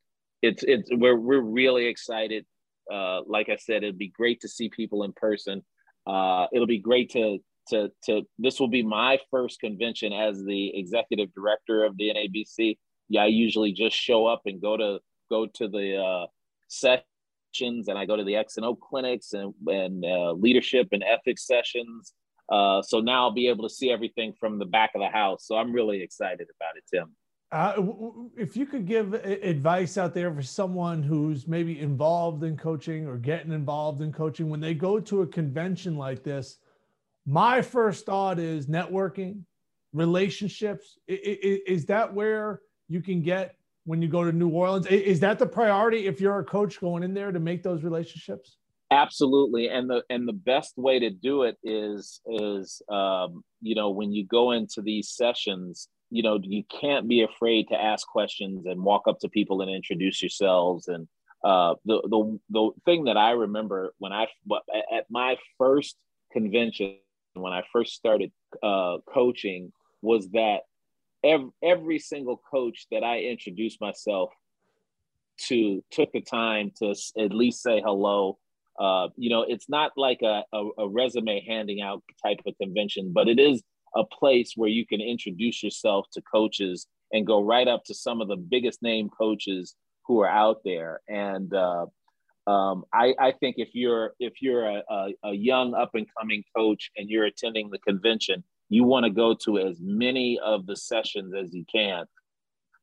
it's 0.43 0.63
it's 0.63 0.89
we're 0.93 1.17
we're 1.17 1.41
really 1.41 1.87
excited. 1.87 2.47
Uh, 2.91 3.21
like 3.27 3.49
I 3.49 3.57
said, 3.57 3.83
it'd 3.83 3.99
be 3.99 4.09
great 4.09 4.41
to 4.41 4.49
see 4.49 4.71
people 4.71 5.03
in 5.05 5.13
person. 5.13 5.63
Uh, 6.07 6.47
it'll 6.53 6.67
be 6.67 6.79
great 6.79 7.11
to 7.11 7.39
to 7.69 7.91
to 8.07 8.23
this 8.39 8.59
will 8.59 8.69
be 8.69 8.83
my 8.83 9.19
first 9.31 9.61
convention 9.61 10.13
as 10.13 10.43
the 10.43 10.79
executive 10.79 11.33
director 11.35 11.85
of 11.85 11.97
the 11.97 12.15
NABC. 12.15 12.79
Yeah, 13.09 13.25
I 13.25 13.27
usually 13.27 13.73
just 13.73 13.97
show 13.97 14.27
up 14.27 14.43
and 14.47 14.61
go 14.61 14.77
to 14.77 14.99
go 15.29 15.47
to 15.47 15.69
the 15.69 15.97
uh, 15.97 16.27
sessions, 16.69 17.89
and 17.89 17.99
I 17.99 18.05
go 18.05 18.17
to 18.17 18.25
the 18.25 18.37
X 18.37 18.57
and 18.57 18.67
O 18.67 18.75
clinics 18.75 19.33
and 19.33 19.53
and 19.67 20.05
uh, 20.05 20.33
leadership 20.33 20.89
and 20.93 21.03
ethics 21.03 21.47
sessions. 21.47 22.13
Uh, 22.51 22.81
so 22.81 23.01
now 23.01 23.25
I'll 23.25 23.31
be 23.31 23.49
able 23.49 23.69
to 23.69 23.75
see 23.75 23.91
everything 23.91 24.33
from 24.39 24.59
the 24.59 24.65
back 24.65 24.93
of 24.95 25.01
the 25.01 25.09
house. 25.09 25.47
So 25.47 25.57
I'm 25.57 25.73
really 25.73 26.03
excited 26.03 26.47
about 26.57 26.77
it, 26.77 26.85
Tim. 26.91 27.15
Uh, 27.51 27.83
if 28.37 28.57
you 28.57 28.67
could 28.67 28.87
give 28.87 29.15
advice 29.15 29.97
out 29.97 30.13
there 30.13 30.33
for 30.33 30.43
someone 30.43 31.03
who's 31.03 31.49
maybe 31.49 31.81
involved 31.81 32.45
in 32.45 32.57
coaching 32.57 33.07
or 33.07 33.17
getting 33.17 33.53
involved 33.53 34.03
in 34.03 34.13
coaching 34.13 34.51
when 34.51 34.61
they 34.61 34.75
go 34.75 35.01
to 35.01 35.23
a 35.23 35.27
convention 35.27 35.97
like 35.97 36.23
this, 36.23 36.59
my 37.27 37.63
first 37.63 38.05
thought 38.05 38.39
is 38.39 38.67
networking, 38.67 39.45
relationships. 39.95 40.99
Is 41.07 41.87
that 41.87 42.13
where 42.13 42.61
you 42.89 43.01
can 43.01 43.23
get 43.23 43.57
when 43.89 44.03
you 44.03 44.09
go 44.09 44.23
to 44.23 44.33
New 44.33 44.51
Orleans? 44.51 44.87
Is 44.87 45.21
that 45.21 45.39
the 45.39 45.47
priority 45.47 46.07
if 46.07 46.21
you're 46.21 46.39
a 46.39 46.45
coach 46.45 46.79
going 46.79 47.03
in 47.03 47.15
there 47.15 47.33
to 47.33 47.41
make 47.41 47.63
those 47.63 47.83
relationships? 47.83 48.59
Absolutely, 48.91 49.69
and 49.69 49.89
the 49.89 50.03
and 50.11 50.29
the 50.29 50.35
best 50.35 50.77
way 50.77 50.99
to 50.99 51.11
do 51.11 51.43
it 51.43 51.57
is 51.65 52.21
is 52.27 52.83
um, 52.91 53.43
you 53.61 53.75
know 53.75 53.91
when 53.91 54.13
you 54.13 54.27
go 54.27 54.53
into 54.53 54.83
these 54.83 55.11
sessions, 55.11 55.89
you 56.11 56.23
know 56.23 56.39
you 56.43 56.65
can't 56.81 57.09
be 57.09 57.23
afraid 57.23 57.69
to 57.69 57.83
ask 57.83 58.07
questions 58.07 58.67
and 58.67 58.83
walk 58.83 59.09
up 59.09 59.19
to 59.21 59.29
people 59.29 59.63
and 59.63 59.71
introduce 59.71 60.23
yourselves. 60.23 60.89
And 60.89 61.09
uh, 61.43 61.75
the 61.87 62.03
the 62.03 62.39
the 62.51 62.71
thing 62.85 63.05
that 63.05 63.17
I 63.17 63.31
remember 63.33 63.95
when 63.99 64.13
I 64.13 64.27
at 64.95 65.07
my 65.11 65.37
first 65.57 65.97
convention 66.33 66.97
when 67.35 67.53
I 67.53 67.63
first 67.73 67.95
started 67.95 68.33
uh, 68.63 68.99
coaching 69.13 69.73
was 70.03 70.29
that 70.31 70.61
every, 71.25 71.51
every 71.63 71.99
single 71.99 72.41
coach 72.51 72.87
that 72.91 73.05
I 73.05 73.21
introduced 73.21 73.81
myself 73.81 74.31
to 75.47 75.83
took 75.91 76.13
the 76.13 76.21
time 76.21 76.73
to 76.79 76.95
at 77.19 77.33
least 77.33 77.63
say 77.63 77.81
hello. 77.85 78.39
Uh, 78.79 79.09
you 79.17 79.31
know, 79.31 79.43
it's 79.43 79.69
not 79.69 79.93
like 79.97 80.23
a, 80.23 80.45
a, 80.53 80.69
a 80.79 80.89
resume 80.89 81.45
handing 81.47 81.81
out 81.81 82.03
type 82.25 82.41
of 82.47 82.55
convention, 82.61 83.13
but 83.13 83.29
it 83.29 83.39
is 83.39 83.63
a 83.95 84.05
place 84.05 84.53
where 84.57 84.69
you 84.69 84.87
can 84.87 85.01
introduce 85.01 85.63
yourself 85.63 86.07
to 86.13 86.23
coaches 86.23 86.87
and 87.13 87.27
go 87.27 87.43
right 87.43 87.69
up 87.69 87.85
to 87.85 87.95
some 87.95 88.21
of 88.21 88.29
the 88.29 88.37
biggest 88.37 88.83
name 88.83 89.09
coaches 89.09 89.75
who 90.07 90.21
are 90.21 90.29
out 90.29 90.59
there. 90.65 91.01
And 91.09 91.53
uh, 91.53 91.87
um, 92.47 92.85
I, 92.93 93.15
I, 93.19 93.33
think 93.33 93.57
if 93.59 93.71
you're 93.75 94.15
if 94.19 94.41
you're 94.41 94.65
a, 94.65 94.83
a, 94.89 95.09
a 95.25 95.33
young 95.35 95.75
up 95.75 95.91
and 95.95 96.07
coming 96.19 96.45
coach 96.57 96.91
and 96.97 97.09
you're 97.09 97.27
attending 97.27 97.71
the 97.71 97.79
convention, 97.79 98.43
you 98.69 98.85
want 98.85 99.05
to 99.05 99.11
go 99.11 99.35
to 99.35 99.59
as 99.59 99.79
many 99.81 100.39
of 100.39 100.67
the 100.67 100.77
sessions 100.77 101.35
as 101.35 101.55
you 101.55 101.65
can 101.71 102.05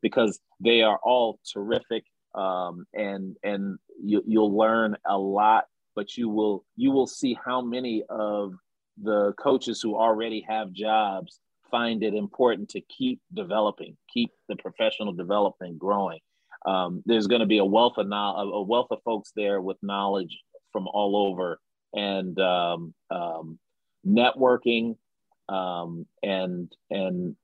because 0.01 0.39
they 0.59 0.81
are 0.81 0.99
all 1.03 1.39
terrific 1.51 2.03
um, 2.33 2.85
and 2.93 3.35
and 3.43 3.77
you, 4.03 4.23
you'll 4.25 4.55
learn 4.55 4.95
a 5.05 5.17
lot. 5.17 5.65
But 5.95 6.17
you 6.17 6.29
will 6.29 6.65
you 6.75 6.91
will 6.91 7.07
see 7.07 7.37
how 7.45 7.61
many 7.61 8.03
of 8.09 8.53
the 9.01 9.33
coaches 9.39 9.81
who 9.81 9.95
already 9.95 10.45
have 10.47 10.71
jobs 10.71 11.39
find 11.71 12.03
it 12.03 12.13
important 12.13 12.69
to 12.69 12.81
keep 12.81 13.21
developing, 13.33 13.97
keep 14.13 14.31
the 14.47 14.55
professional 14.55 15.13
development 15.13 15.79
growing 15.79 16.19
um, 16.65 17.03
there's 17.05 17.27
going 17.27 17.41
to 17.41 17.45
be 17.45 17.59
a 17.59 17.65
wealth 17.65 17.97
of 17.97 18.07
knowledge, 18.07 18.49
a 18.51 18.61
wealth 18.61 18.87
of 18.91 18.99
folks 19.03 19.31
there 19.35 19.61
with 19.61 19.77
knowledge 19.83 20.39
from 20.71 20.87
all 20.87 21.15
over, 21.15 21.59
and 21.93 22.39
um, 22.39 22.93
um, 23.11 23.59
networking 24.05 24.97
um, 25.49 26.05
and 26.23 26.71
and 26.89 27.35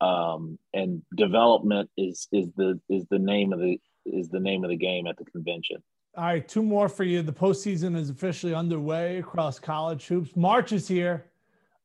um, 0.00 0.58
and 0.72 1.02
development 1.16 1.90
is 1.96 2.28
is 2.32 2.48
the 2.56 2.80
is 2.88 3.04
the 3.10 3.18
name 3.18 3.52
of 3.52 3.60
the 3.60 3.80
is 4.06 4.28
the 4.28 4.40
name 4.40 4.64
of 4.64 4.70
the 4.70 4.76
game 4.76 5.06
at 5.06 5.16
the 5.16 5.24
convention. 5.24 5.82
All 6.16 6.24
right, 6.24 6.46
two 6.46 6.62
more 6.62 6.88
for 6.88 7.04
you. 7.04 7.22
The 7.22 7.32
postseason 7.32 7.96
is 7.96 8.10
officially 8.10 8.54
underway 8.54 9.18
across 9.18 9.60
college 9.60 10.06
hoops. 10.06 10.34
March 10.34 10.72
is 10.72 10.88
here. 10.88 11.26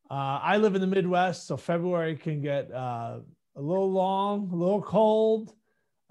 Uh, 0.10 0.40
I 0.42 0.58
live 0.58 0.76
in 0.76 0.82
the 0.82 0.88
Midwest, 0.88 1.48
so 1.48 1.58
February 1.58 2.16
can 2.16 2.42
get 2.42 2.72
uh, 2.72 3.20
a 3.56 3.62
little 3.62 3.92
long, 3.92 4.50
a 4.52 4.56
little 4.56 4.82
cold. 4.82 5.54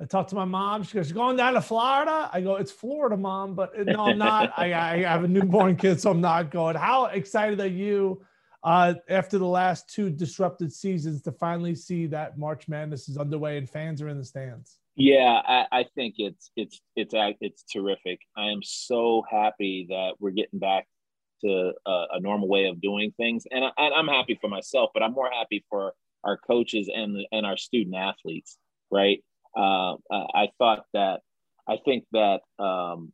I 0.01 0.05
talked 0.05 0.31
to 0.31 0.37
my 0.37 0.45
mom. 0.45 0.83
She 0.83 0.95
goes, 0.95 1.09
"You're 1.09 1.15
going 1.15 1.37
down 1.37 1.55
to 1.55 1.61
Florida? 1.61 2.29
I 2.33 2.41
go, 2.41 2.57
it's 2.57 2.73
Florida, 2.73 3.17
mom, 3.17 3.55
but 3.55 3.73
no, 3.87 4.07
I'm 4.07 4.19
not. 4.19 4.53
I, 4.57 4.75
I, 4.75 4.99
have 5.03 5.25
a 5.25 5.29
newborn 5.29 5.77
kid, 5.77 6.01
so 6.01 6.11
I'm 6.11 6.21
not 6.21 6.51
going. 6.51 6.77
How 6.77 7.07
excited 7.07 7.61
are 7.61 7.67
you 7.67 8.23
uh, 8.65 8.95
after 9.11 9.39
the 9.39 9.47
last 9.47 9.89
two 9.89 10.09
disrupted 10.09 10.73
seasons 10.73 11.23
to 11.23 11.33
finally 11.33 11.75
see 11.75 12.07
that 12.07 12.39
March 12.39 12.67
Madness 12.67 13.09
is 13.09 13.19
underway 13.19 13.59
and 13.59 13.69
fans 13.69 14.01
are 14.01 14.09
in 14.09 14.17
the 14.17 14.25
stands? 14.25 14.79
Yeah, 14.97 15.43
I, 15.47 15.67
I 15.71 15.85
think 15.95 16.15
it's 16.19 16.51
it's 16.57 16.81
it's 16.97 17.15
it's 17.41 17.65
terrific. 17.65 18.21
I 18.37 18.47
am 18.47 18.63
so 18.63 19.23
happy 19.31 19.87
that 19.91 20.15
we're 20.21 20.31
getting 20.31 20.61
back 20.61 20.87
to 21.45 21.73
a, 21.85 22.05
a 22.13 22.21
normal 22.21 22.49
way 22.49 22.67
of 22.67 22.81
doing 22.81 23.13
things, 23.17 23.45
and, 23.51 23.65
I, 23.77 23.91
am 23.99 24.07
happy 24.07 24.39
for 24.41 24.49
myself, 24.49 24.91
but 24.95 25.03
I'm 25.03 25.13
more 25.13 25.31
happy 25.31 25.65
for 25.69 25.95
our 26.23 26.39
coaches 26.39 26.89
and 26.95 27.19
and 27.33 27.45
our 27.45 27.57
student 27.57 27.97
athletes. 27.97 28.57
Right? 28.91 29.23
Uh, 29.57 29.97
I 30.11 30.49
thought 30.59 30.85
that 30.95 31.21
I 31.69 31.77
think 31.85 32.05
that 32.13 32.41
um, 32.59 33.13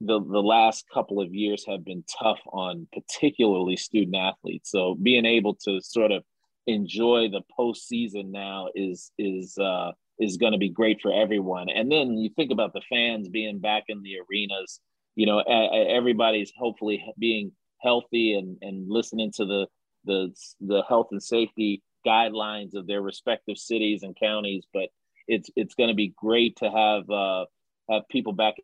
the 0.00 0.20
the 0.20 0.42
last 0.42 0.86
couple 0.92 1.20
of 1.20 1.34
years 1.34 1.64
have 1.66 1.84
been 1.84 2.04
tough 2.20 2.40
on 2.52 2.86
particularly 2.92 3.76
student 3.76 4.16
athletes. 4.16 4.70
So 4.70 4.96
being 5.00 5.24
able 5.24 5.54
to 5.64 5.80
sort 5.80 6.12
of 6.12 6.24
enjoy 6.66 7.28
the 7.28 7.42
postseason 7.58 8.30
now 8.30 8.68
is 8.74 9.12
is 9.18 9.56
uh, 9.58 9.92
is 10.18 10.36
going 10.36 10.52
to 10.52 10.58
be 10.58 10.68
great 10.68 11.00
for 11.00 11.12
everyone. 11.12 11.68
And 11.68 11.90
then 11.90 12.16
you 12.18 12.30
think 12.34 12.50
about 12.50 12.72
the 12.72 12.82
fans 12.88 13.28
being 13.28 13.58
back 13.58 13.84
in 13.88 14.02
the 14.02 14.16
arenas. 14.18 14.80
You 15.16 15.26
know, 15.26 15.38
everybody's 15.40 16.52
hopefully 16.56 17.04
being 17.18 17.52
healthy 17.80 18.34
and 18.34 18.58
and 18.62 18.88
listening 18.88 19.32
to 19.36 19.44
the 19.44 19.66
the 20.04 20.34
the 20.60 20.82
health 20.88 21.08
and 21.12 21.22
safety 21.22 21.82
guidelines 22.06 22.74
of 22.74 22.86
their 22.86 23.00
respective 23.00 23.56
cities 23.56 24.02
and 24.02 24.16
counties. 24.16 24.66
But 24.72 24.88
it's 25.28 25.50
it's 25.56 25.74
going 25.74 25.88
to 25.88 25.94
be 25.94 26.14
great 26.16 26.56
to 26.56 26.70
have 26.70 27.08
uh, 27.08 27.44
have 27.90 28.08
people 28.08 28.32
back 28.32 28.54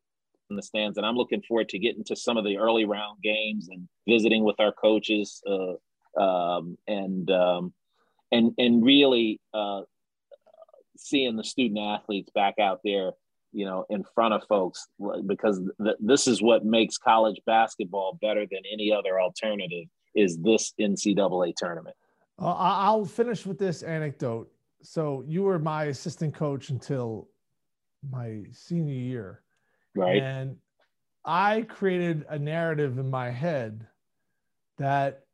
in 0.51 0.57
the 0.57 0.63
stands, 0.63 0.99
and 0.99 1.07
I'm 1.07 1.17
looking 1.17 1.43
forward 1.43 1.69
to 1.71 1.79
getting 1.79 2.05
to 2.05 2.17
some 2.17 2.37
of 2.37 2.45
the 2.45 2.59
early 2.59 2.85
round 2.85 3.23
games 3.23 3.69
and 3.71 3.89
visiting 4.09 4.45
with 4.45 4.59
our 4.59 4.73
coaches 4.73 5.43
uh, 5.47 6.21
um, 6.21 6.77
and 6.87 7.31
um, 7.31 7.73
and 8.33 8.53
and 8.59 8.85
really 8.85 9.41
uh, 9.55 9.83
seeing 10.97 11.37
the 11.37 11.45
student 11.45 11.79
athletes 11.79 12.31
back 12.35 12.59
out 12.59 12.81
there, 12.85 13.13
you 13.53 13.65
know, 13.65 13.87
in 13.89 14.05
front 14.15 14.35
of 14.35 14.43
folks, 14.49 14.87
because 15.27 15.61
th- 15.83 15.97
this 16.01 16.27
is 16.27 16.43
what 16.43 16.65
makes 16.65 16.99
college 16.99 17.41
basketball 17.47 18.19
better 18.21 18.45
than 18.51 18.61
any 18.71 18.93
other 18.93 19.21
alternative. 19.21 19.87
Is 20.15 20.39
this 20.39 20.75
NCAA 20.81 21.55
tournament? 21.57 21.97
Uh, 22.41 22.55
I'll 22.57 23.05
finish 23.05 23.47
with 23.47 23.59
this 23.59 23.83
anecdote. 23.83 24.51
So 24.83 25.23
you 25.27 25.43
were 25.43 25.59
my 25.59 25.85
assistant 25.85 26.35
coach 26.35 26.71
until 26.71 27.29
my 28.11 28.45
senior 28.51 28.95
year, 28.95 29.43
right? 29.94 30.22
And 30.22 30.57
I 31.24 31.62
created 31.62 32.24
a 32.29 32.38
narrative 32.38 32.98
in 32.98 33.11
my 33.11 33.31
head 33.31 33.87
that 34.79 35.24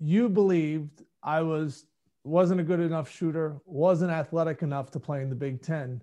you 0.00 0.28
believed 0.28 1.02
I 1.22 1.42
was 1.42 1.86
wasn't 2.24 2.60
a 2.60 2.64
good 2.64 2.80
enough 2.80 3.10
shooter, 3.10 3.56
wasn't 3.64 4.10
athletic 4.10 4.62
enough 4.62 4.90
to 4.92 5.00
play 5.00 5.22
in 5.22 5.30
the 5.30 5.36
Big 5.36 5.62
Ten. 5.62 6.02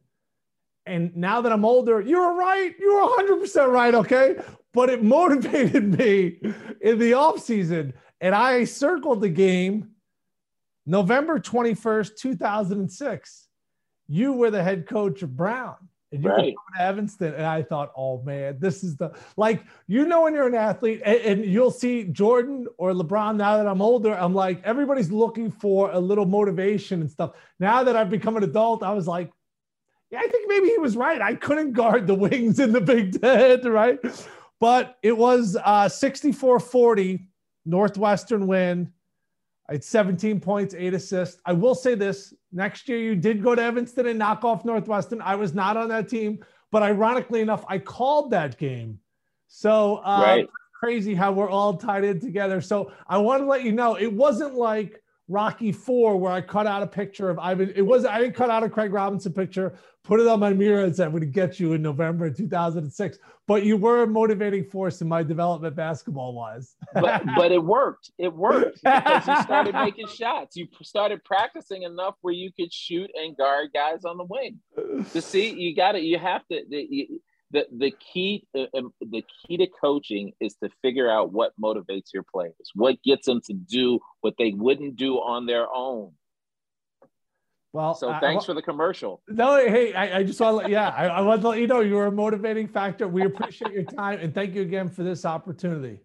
And 0.86 1.16
now 1.16 1.42
that 1.42 1.52
I'm 1.52 1.66
older, 1.66 2.02
you 2.02 2.20
were 2.20 2.34
right. 2.34 2.74
You 2.80 2.96
were 2.96 3.24
100% 3.24 3.72
right. 3.72 3.94
Okay. 3.96 4.36
But 4.74 4.90
it 4.90 5.04
motivated 5.18 5.98
me 5.98 6.38
in 6.82 7.00
the 7.00 7.12
offseason. 7.12 7.94
And 8.22 8.34
I 8.36 8.64
circled 8.66 9.22
the 9.22 9.30
game 9.30 9.92
November 10.86 11.40
21st, 11.40 12.18
2006. 12.18 13.48
You 14.08 14.34
were 14.34 14.52
the 14.52 14.64
head 14.64 14.88
coach 14.88 15.24
of 15.24 15.36
Brown 15.36 15.76
and 16.16 16.24
you 16.24 16.30
right. 16.30 16.54
to 16.76 16.82
Evanston, 16.82 17.34
and 17.34 17.46
I 17.46 17.62
thought, 17.62 17.92
oh 17.96 18.22
man, 18.24 18.58
this 18.60 18.84
is 18.84 18.98
the 18.98 19.12
like 19.38 19.64
you 19.88 20.06
know 20.06 20.22
when 20.22 20.34
you're 20.34 20.48
an 20.48 20.56
athlete, 20.56 21.02
and, 21.06 21.20
and, 21.20 21.46
you'll 21.46 21.72
see 21.72 22.06
Jordan 22.06 22.68
or 22.78 22.92
LeBron. 22.92 23.36
Now 23.36 23.58
that 23.58 23.68
I'm 23.68 23.82
older, 23.82 24.14
I'm 24.14 24.34
like 24.34 24.62
everybody's 24.64 25.12
looking 25.12 25.52
for 25.52 25.92
a 25.92 26.00
little 26.00 26.26
motivation 26.26 27.02
and 27.02 27.12
stuff. 27.12 27.34
Now 27.60 27.84
that 27.84 27.96
I've 27.96 28.10
become 28.10 28.38
an 28.38 28.44
adult, 28.44 28.84
I 28.84 28.94
was 28.94 29.08
like, 29.08 29.32
yeah, 30.12 30.20
I 30.20 30.28
think 30.28 30.48
maybe 30.48 30.68
he 30.68 30.78
was 30.78 30.96
right. 30.96 31.22
I 31.22 31.36
couldn't 31.36 31.74
guard 31.74 32.08
the 32.08 32.16
wings 32.16 32.60
in 32.60 32.72
the 32.72 32.82
Big 32.82 33.22
Ten, 33.22 33.62
right? 33.66 34.00
But 34.60 34.98
it 35.04 35.18
was 35.18 35.58
uh, 35.64 35.86
64-40 35.86 37.28
Northwestern 37.66 38.48
win. 38.48 38.92
I 39.68 39.74
had 39.74 39.84
17 39.84 40.40
points, 40.40 40.76
eight 40.78 40.94
assists. 40.94 41.42
I 41.46 41.54
will 41.54 41.76
say 41.76 41.96
this 41.96 42.34
next 42.52 42.88
year, 42.88 43.00
you 43.00 43.16
did 43.16 43.42
go 43.42 43.56
to 43.56 43.62
Evanston 43.62 44.08
and 44.08 44.20
knock 44.20 44.44
off 44.44 44.64
Northwestern. 44.64 45.22
I 45.22 45.36
was 45.36 45.54
not 45.54 45.76
on 45.76 45.90
that 45.90 46.08
team, 46.08 46.44
but 46.72 46.84
ironically 46.84 47.42
enough, 47.42 47.66
I 47.68 47.80
called 47.80 48.32
that 48.32 48.58
game. 48.58 49.00
So 49.48 49.98
uh, 49.98 50.22
right. 50.22 50.50
crazy 50.80 51.16
how 51.16 51.32
we're 51.32 51.50
all 51.50 51.78
tied 51.78 52.04
in 52.04 52.20
together. 52.20 52.62
So 52.62 52.92
I 53.08 53.18
want 53.18 53.42
to 53.42 53.48
let 53.48 53.64
you 53.64 53.72
know 53.72 53.96
it 53.96 54.12
wasn't 54.12 54.54
like 54.54 55.02
Rocky 55.28 55.72
Four, 55.72 56.18
where 56.18 56.32
I 56.32 56.42
cut 56.42 56.68
out 56.68 56.84
a 56.84 56.88
picture 56.88 57.30
of 57.30 57.40
Ivan. 57.40 57.74
It 57.76 57.82
was 57.82 58.06
I 58.06 58.20
didn't 58.20 58.36
cut 58.36 58.52
out 58.52 58.64
a 58.64 58.70
Craig 58.70 58.94
Robinson 58.94 59.34
picture, 59.34 59.74
put 60.06 60.20
it 60.20 60.28
on 60.28 60.40
my 60.40 60.54
mirror, 60.54 60.84
and 60.84 60.96
said, 60.96 61.08
"I'm 61.08 61.12
going 61.12 61.22
to 61.22 61.28
get 61.28 61.60
you 61.60 61.74
in 61.74 61.82
November 61.82 62.30
2006." 62.30 63.18
But 63.48 63.64
you 63.64 63.78
were 63.78 64.04
a 64.04 64.08
motivating 64.08 64.64
force 64.64 65.02
in 65.02 65.08
my 65.08 65.22
development, 65.22 65.76
basketball 65.76 66.34
wise. 66.34 66.76
but 66.94 67.24
but 67.36 67.52
it 67.52 67.64
worked. 67.64 68.12
It 68.18 68.34
worked 68.34 68.82
because 68.84 69.28
you 69.28 69.42
started 69.42 69.74
making 69.86 70.08
shots. 70.08 70.56
You 70.56 70.68
started 70.82 71.24
practicing 71.24 71.84
enough 71.84 72.16
where 72.22 72.34
you 72.34 72.52
could 72.54 72.74
shoot 72.74 73.10
and 73.16 73.36
guard 73.38 73.70
guys 73.74 74.06
on 74.06 74.18
the 74.18 74.26
wing. 74.26 74.60
To 75.14 75.22
see, 75.22 75.54
you 75.54 75.76
got 75.76 75.96
it. 75.96 76.04
You 76.04 76.18
have 76.18 76.48
to. 76.48 76.62
You, 76.70 77.20
the 77.52 77.66
the 77.72 77.92
key 77.92 78.48
uh, 78.58 78.66
um, 78.78 78.94
the 79.00 79.24
key 79.48 79.58
to 79.58 79.68
coaching 79.68 80.34
is 80.40 80.56
to 80.56 80.70
figure 80.82 81.10
out 81.10 81.32
what 81.32 81.54
motivates 81.62 82.14
your 82.14 82.24
players, 82.24 82.72
what 82.74 83.02
gets 83.04 83.26
them 83.26 83.42
to 83.46 83.54
do 83.54 84.00
what 84.22 84.36
they 84.38 84.52
wouldn't 84.52 84.96
do 84.96 85.16
on 85.16 85.46
their 85.46 85.68
own. 85.74 86.12
Well, 87.76 87.94
so 87.94 88.16
thanks 88.22 88.46
I, 88.46 88.48
for 88.48 88.54
the 88.54 88.62
commercial. 88.62 89.22
No, 89.28 89.58
hey, 89.58 89.94
I, 89.94 90.20
I 90.20 90.24
just 90.24 90.40
want 90.40 90.66
to, 90.66 90.72
yeah, 90.72 90.92
I, 90.96 91.08
I 91.08 91.22
want 91.22 91.42
to 91.42 91.50
let 91.50 91.60
you 91.60 91.68
know 91.68 91.82
you're 91.82 92.06
a 92.06 92.12
motivating 92.12 92.70
factor. 92.70 93.06
We 93.06 93.26
appreciate 93.26 93.74
your 93.74 93.84
time 93.84 94.20
and 94.22 94.34
thank 94.34 94.56
you 94.56 94.62
again 94.62 94.88
for 94.88 95.04
this 95.04 95.26
opportunity. 95.26 96.00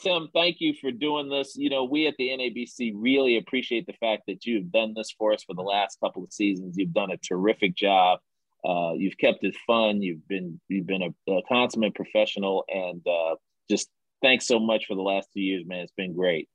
Tim, 0.00 0.30
thank 0.34 0.56
you 0.58 0.74
for 0.74 0.90
doing 0.90 1.28
this. 1.28 1.54
You 1.54 1.70
know, 1.70 1.84
we 1.84 2.08
at 2.08 2.16
the 2.18 2.30
NABC 2.30 2.94
really 2.96 3.36
appreciate 3.36 3.86
the 3.86 3.92
fact 3.92 4.24
that 4.26 4.46
you've 4.46 4.72
done 4.72 4.94
this 4.96 5.14
for 5.16 5.32
us 5.32 5.44
for 5.44 5.54
the 5.54 5.62
last 5.62 6.00
couple 6.00 6.24
of 6.24 6.32
seasons. 6.32 6.74
You've 6.76 6.92
done 6.92 7.12
a 7.12 7.16
terrific 7.18 7.76
job. 7.76 8.18
Uh, 8.64 8.94
you've 8.96 9.16
kept 9.16 9.44
it 9.44 9.54
fun. 9.64 10.02
You've 10.02 10.26
been 10.26 10.60
you've 10.68 10.88
been 10.88 11.02
a, 11.02 11.32
a 11.32 11.42
consummate 11.48 11.94
professional, 11.94 12.64
and 12.68 13.00
uh, 13.06 13.36
just 13.70 13.88
thanks 14.22 14.48
so 14.48 14.58
much 14.58 14.86
for 14.86 14.96
the 14.96 15.02
last 15.02 15.28
two 15.32 15.40
years, 15.40 15.64
man. 15.66 15.80
It's 15.80 15.92
been 15.96 16.14
great. 16.14 16.48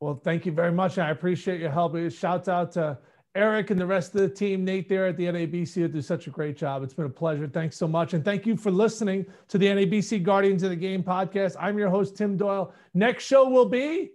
Well, 0.00 0.20
thank 0.22 0.46
you 0.46 0.52
very 0.52 0.72
much. 0.72 0.96
I 0.96 1.10
appreciate 1.10 1.60
your 1.60 1.70
help. 1.70 1.96
Shouts 2.10 2.48
out 2.48 2.72
to 2.72 2.98
Eric 3.36 3.70
and 3.70 3.80
the 3.80 3.86
rest 3.86 4.14
of 4.14 4.22
the 4.22 4.28
team, 4.28 4.64
Nate 4.64 4.88
there 4.88 5.06
at 5.06 5.16
the 5.16 5.26
NABC 5.26 5.92
do 5.92 6.00
such 6.00 6.26
a 6.26 6.30
great 6.30 6.56
job. 6.56 6.82
It's 6.82 6.94
been 6.94 7.04
a 7.04 7.10
pleasure. 7.10 7.46
Thanks 7.46 7.76
so 7.76 7.86
much. 7.86 8.14
And 8.14 8.24
thank 8.24 8.46
you 8.46 8.56
for 8.56 8.70
listening 8.70 9.26
to 9.48 9.58
the 9.58 9.66
NABC 9.66 10.22
Guardians 10.22 10.62
of 10.62 10.70
the 10.70 10.76
Game 10.76 11.02
podcast. 11.02 11.56
I'm 11.60 11.78
your 11.78 11.90
host, 11.90 12.16
Tim 12.16 12.36
Doyle. 12.36 12.72
Next 12.94 13.24
show 13.24 13.48
will 13.48 13.68
be 13.68 14.12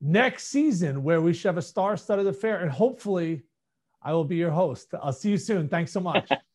next 0.00 0.48
season, 0.48 1.02
where 1.02 1.20
we 1.20 1.32
should 1.32 1.48
have 1.48 1.58
a 1.58 1.62
star 1.62 1.96
studded 1.96 2.26
affair. 2.26 2.60
And 2.60 2.70
hopefully, 2.70 3.42
I 4.02 4.12
will 4.12 4.24
be 4.24 4.36
your 4.36 4.50
host. 4.50 4.94
I'll 5.00 5.12
see 5.12 5.30
you 5.30 5.38
soon. 5.38 5.68
Thanks 5.68 5.92
so 5.92 6.00
much. 6.00 6.28